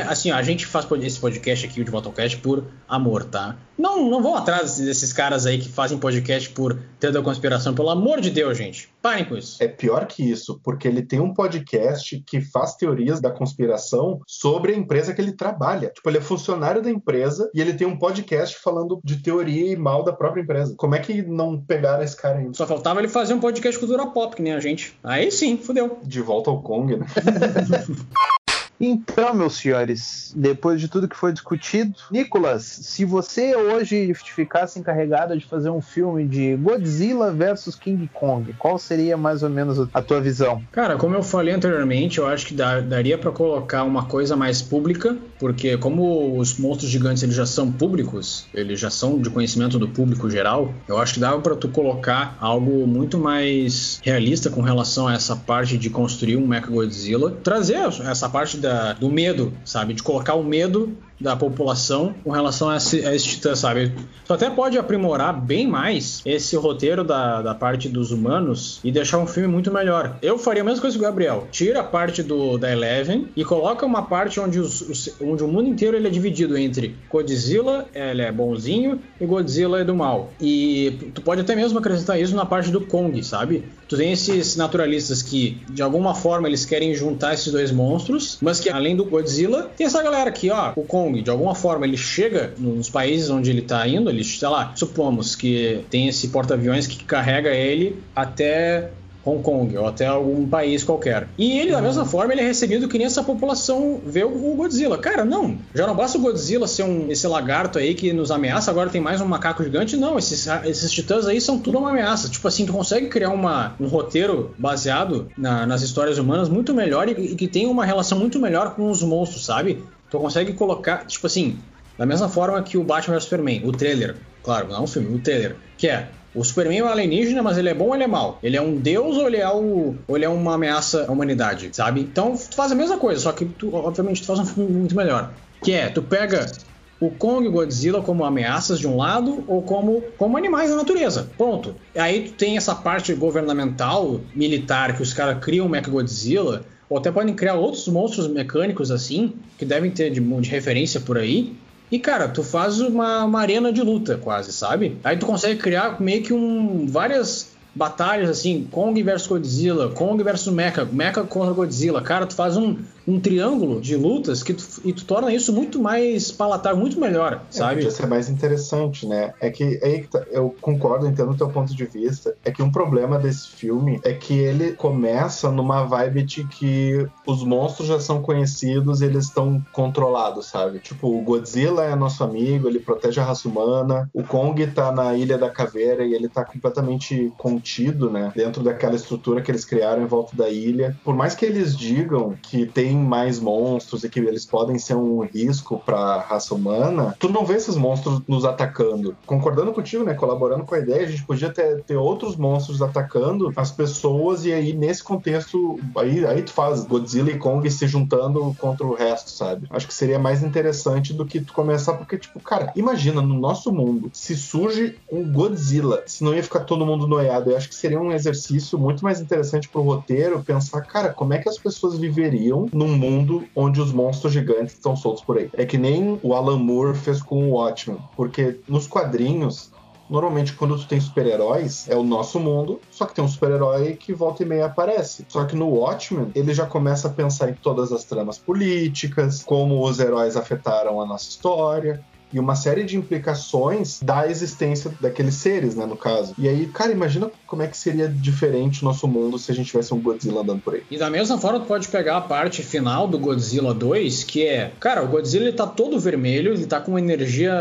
[0.09, 3.57] Assim, a gente faz esse podcast aqui, o de Voltocast, por amor, tá?
[3.77, 7.91] Não, não vão atrás desses caras aí que fazem podcast por ter da conspiração, pelo
[7.91, 8.89] amor de Deus, gente.
[9.03, 9.61] Parem com isso.
[9.61, 14.73] É pior que isso, porque ele tem um podcast que faz teorias da conspiração sobre
[14.73, 15.91] a empresa que ele trabalha.
[15.91, 19.77] Tipo, ele é funcionário da empresa e ele tem um podcast falando de teoria e
[19.77, 20.75] mal da própria empresa.
[20.77, 22.55] Como é que não pegaram esse cara ainda?
[22.55, 24.97] Só faltava ele fazer um podcast cultura pop, que nem a gente.
[25.03, 25.99] Aí sim, fudeu.
[26.05, 27.07] De volta ao Kong, né?
[28.85, 35.39] Então, meus senhores, depois de tudo que foi discutido, Nicolas, se você hoje ficasse encarregado
[35.39, 40.03] de fazer um filme de Godzilla versus King Kong, qual seria mais ou menos a
[40.03, 40.61] tua visão?
[40.73, 45.17] Cara, como eu falei anteriormente, eu acho que daria para colocar uma coisa mais pública,
[45.43, 49.89] porque como os monstros gigantes eles já são públicos, eles já são de conhecimento do
[49.89, 55.09] público geral, eu acho que dava para tu colocar algo muito mais realista com relação
[55.09, 59.95] a essa parte de construir um Mecha Godzilla, trazer essa parte da do medo, sabe?
[59.95, 63.93] De colocar o medo da população com relação a esse, a esse titã, sabe?
[64.27, 69.19] Tu até pode aprimorar bem mais esse roteiro da, da parte dos humanos e deixar
[69.19, 70.17] um filme muito melhor.
[70.21, 71.47] Eu faria a mesma coisa que o Gabriel.
[71.51, 75.49] Tira a parte do, da Eleven e coloca uma parte onde, os, os, onde o
[75.49, 80.33] mundo inteiro ele é dividido entre Godzilla, ele é bonzinho, e Godzilla é do mal.
[80.41, 83.65] E tu pode até mesmo acrescentar isso na parte do Kong, sabe?
[83.93, 88.59] Tu tem esses naturalistas que, de alguma forma, eles querem juntar esses dois monstros, mas
[88.59, 91.21] que além do Godzilla, tem essa galera aqui, ó, o Kong.
[91.21, 95.37] De alguma forma, ele chega nos países onde ele está indo, ele, sei lá, supomos
[95.37, 98.93] que tem esse porta-aviões que carrega ele até
[99.25, 101.29] Hong Kong ou até algum país qualquer.
[101.39, 101.83] E ele, da uhum.
[101.85, 104.99] mesma forma, ele é recebido que nem essa população vê o Godzilla.
[104.99, 105.59] Cara, não.
[105.75, 109.01] Já não basta o Godzilla ser um, esse lagarto aí que nos ameaça, agora tem
[109.01, 109.97] mais um macaco gigante.
[109.97, 112.29] Não, esses, esses titãs aí são tudo uma ameaça.
[112.29, 117.09] Tipo assim, tu consegue criar uma, um roteiro baseado na, nas histórias humanas muito melhor
[117.09, 119.85] e, e que tem uma relação muito melhor com os monstros, sabe?
[120.11, 121.59] Tu consegue colocar, tipo assim,
[121.97, 125.19] da mesma forma que o Batman vs Superman, o trailer, claro, não o filme, o
[125.19, 128.07] trailer, que é o Superman é um alienígena, mas ele é bom ou ele é
[128.07, 128.39] mau?
[128.43, 131.71] Ele é um deus ou ele é, o, ou ele é uma ameaça à humanidade,
[131.73, 132.01] sabe?
[132.01, 134.97] Então tu faz a mesma coisa, só que tu, obviamente tu faz um filme muito
[134.97, 135.33] melhor.
[135.63, 136.51] Que é, tu pega
[136.99, 140.77] o Kong e o Godzilla como ameaças de um lado ou como, como animais da
[140.77, 141.29] natureza.
[141.37, 141.75] Ponto.
[141.97, 146.99] Aí tu tem essa parte governamental, militar, que os caras criam o Mecha Godzilla ou
[146.99, 151.57] até podem criar outros monstros mecânicos assim, que devem ter de, de referência por aí.
[151.93, 154.97] E, cara, tu faz uma, uma, arena de luta, quase, sabe?
[155.05, 160.51] Aí tu consegue criar meio que um, várias batalhas assim, Kong versus Godzilla, Kong versus
[160.51, 162.01] Mecha, Mecha contra Godzilla.
[162.01, 165.81] Cara, tu faz um, um triângulo de lutas que tu, e tu torna isso muito
[165.81, 167.77] mais palatável, muito melhor, é, sabe?
[167.77, 169.35] Podia ser mais interessante, né?
[169.41, 172.35] É que aí tá, eu concordo, entendo o teu ponto de vista.
[172.45, 177.43] É que um problema desse filme é que ele começa numa vibe de que os
[177.43, 180.79] monstros já são conhecidos e eles estão controlados, sabe?
[180.79, 184.09] Tipo, o Godzilla é nosso amigo, ele protege a raça humana.
[184.13, 188.33] O Kong tá na Ilha da Caveira e ele tá completamente contido, né?
[188.35, 190.97] Dentro daquela estrutura que eles criaram em volta da ilha.
[191.05, 194.95] Por mais que eles digam que tem tem mais monstros e que eles podem ser
[194.95, 199.17] um risco para a raça humana, tu não vê esses monstros nos atacando.
[199.25, 200.13] Concordando contigo, né?
[200.13, 204.53] Colaborando com a ideia, a gente podia ter, ter outros monstros atacando as pessoas e
[204.53, 209.31] aí nesse contexto, aí, aí tu faz Godzilla e Kong se juntando contra o resto,
[209.31, 209.67] sabe?
[209.71, 213.73] Acho que seria mais interessante do que tu começar, porque, tipo, cara, imagina no nosso
[213.73, 217.51] mundo, se surge um Godzilla, se não ia ficar todo mundo noiado.
[217.51, 221.39] Eu acho que seria um exercício muito mais interessante pro roteiro pensar, cara, como é
[221.39, 225.49] que as pessoas viveriam num mundo onde os monstros gigantes estão soltos por aí.
[225.55, 229.71] É que nem o Alan Moore fez com o Watchmen, porque nos quadrinhos
[230.11, 234.13] Normalmente, quando tu tem super-heróis, é o nosso mundo, só que tem um super-herói que
[234.13, 235.25] volta e meia aparece.
[235.27, 239.83] Só que no Watchmen, ele já começa a pensar em todas as tramas políticas, como
[239.83, 245.75] os heróis afetaram a nossa história, e uma série de implicações da existência daqueles seres,
[245.75, 246.35] né, no caso.
[246.39, 249.67] E aí, cara, imagina como é que seria diferente o nosso mundo se a gente
[249.67, 250.83] tivesse um Godzilla andando por aí.
[250.91, 254.73] E da mesma forma, tu pode pegar a parte final do Godzilla 2, que é,
[254.81, 257.53] cara, o Godzilla ele tá todo vermelho, ele tá com energia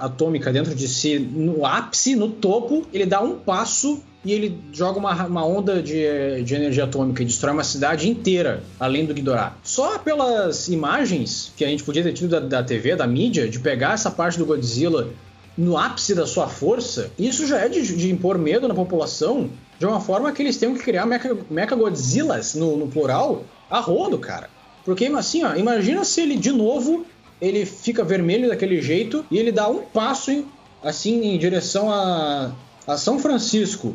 [0.00, 4.98] atômica dentro de si no ápice, no topo, ele dá um passo e ele joga
[4.98, 9.54] uma, uma onda de, de energia atômica e destrói uma cidade inteira, além do Ghidorah.
[9.62, 13.60] Só pelas imagens que a gente podia ter tido da, da TV, da mídia, de
[13.60, 15.10] pegar essa parte do Godzilla
[15.56, 19.48] no ápice da sua força, isso já é de, de impor medo na população
[19.78, 23.78] de uma forma que eles tenham que criar mecha, mecha Godzillas, no, no plural, a
[23.78, 24.50] rodo, cara.
[24.84, 27.06] Porque assim, ó, imagina se ele de novo
[27.40, 30.44] ele fica vermelho daquele jeito e ele dá um passo em,
[30.82, 32.50] assim em direção a,
[32.88, 33.94] a São Francisco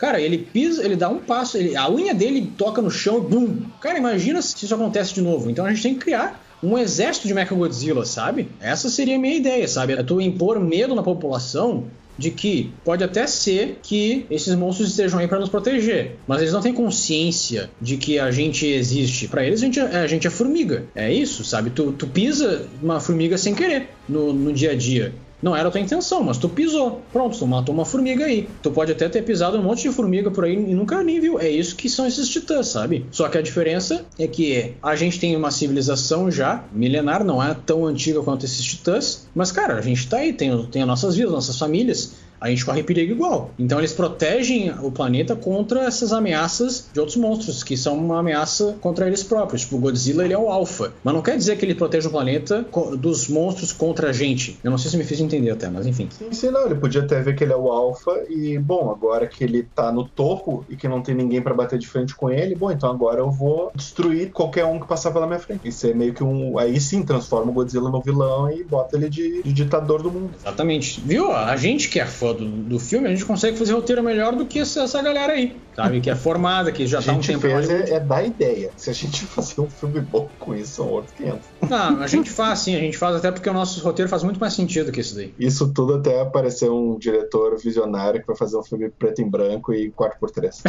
[0.00, 3.58] Cara, ele pisa, ele dá um passo, ele, a unha dele toca no chão, bum.
[3.82, 5.50] Cara, imagina se isso acontece de novo.
[5.50, 8.48] Então a gente tem que criar um exército de Mechagodzilla, sabe?
[8.60, 9.92] Essa seria a minha ideia, sabe?
[9.92, 11.84] É tu impor medo na população
[12.16, 16.52] de que pode até ser que esses monstros estejam aí para nos proteger, mas eles
[16.52, 19.28] não têm consciência de que a gente existe.
[19.28, 20.84] Para eles, a gente, é, a gente é formiga.
[20.94, 21.68] É isso, sabe?
[21.70, 25.14] Tu, tu pisa uma formiga sem querer no, no dia a dia.
[25.42, 27.02] Não era a tua intenção, mas tu pisou.
[27.12, 28.48] Pronto, tu matou uma formiga aí.
[28.62, 31.40] Tu pode até ter pisado um monte de formiga por aí e nunca nem viu.
[31.40, 33.06] É isso que são esses titãs, sabe?
[33.10, 37.54] Só que a diferença é que a gente tem uma civilização já milenar, não é
[37.54, 39.26] tão antiga quanto esses titãs.
[39.34, 42.64] Mas, cara, a gente tá aí, tem, tem as nossas vidas, nossas famílias a gente
[42.64, 43.50] corre perigo igual.
[43.58, 48.76] Então eles protegem o planeta contra essas ameaças de outros monstros, que são uma ameaça
[48.80, 49.62] contra eles próprios.
[49.62, 50.92] Tipo, o Godzilla ele é o alfa.
[51.04, 52.66] Mas não quer dizer que ele protege o planeta
[52.98, 54.58] dos monstros contra a gente.
[54.64, 56.08] Eu não sei se me fiz entender até, mas enfim.
[56.10, 56.66] Sim, sim, não.
[56.66, 59.92] Ele podia até ver que ele é o alfa e, bom, agora que ele tá
[59.92, 62.90] no topo e que não tem ninguém para bater de frente com ele, bom, então
[62.90, 65.68] agora eu vou destruir qualquer um que passar pela minha frente.
[65.68, 66.58] Isso é meio que um.
[66.58, 70.30] Aí sim transforma o Godzilla no vilão e bota ele de, de ditador do mundo.
[70.40, 71.00] Exatamente.
[71.00, 71.32] Viu?
[71.32, 74.46] A gente que é fã do, do filme, a gente consegue fazer roteiro melhor do
[74.46, 76.00] que essa, essa galera aí, sabe?
[76.00, 77.40] Que é formada, que já tá um tempo.
[77.40, 78.70] Fez é, é da ideia.
[78.76, 81.40] Se a gente fazer um filme bom com isso, são outros 500.
[81.68, 84.40] Não, a gente faz sim, a gente faz até porque o nosso roteiro faz muito
[84.40, 85.34] mais sentido que isso daí.
[85.38, 89.72] Isso tudo até aparecer um diretor visionário que vai fazer um filme preto e branco
[89.72, 90.62] e 4x3.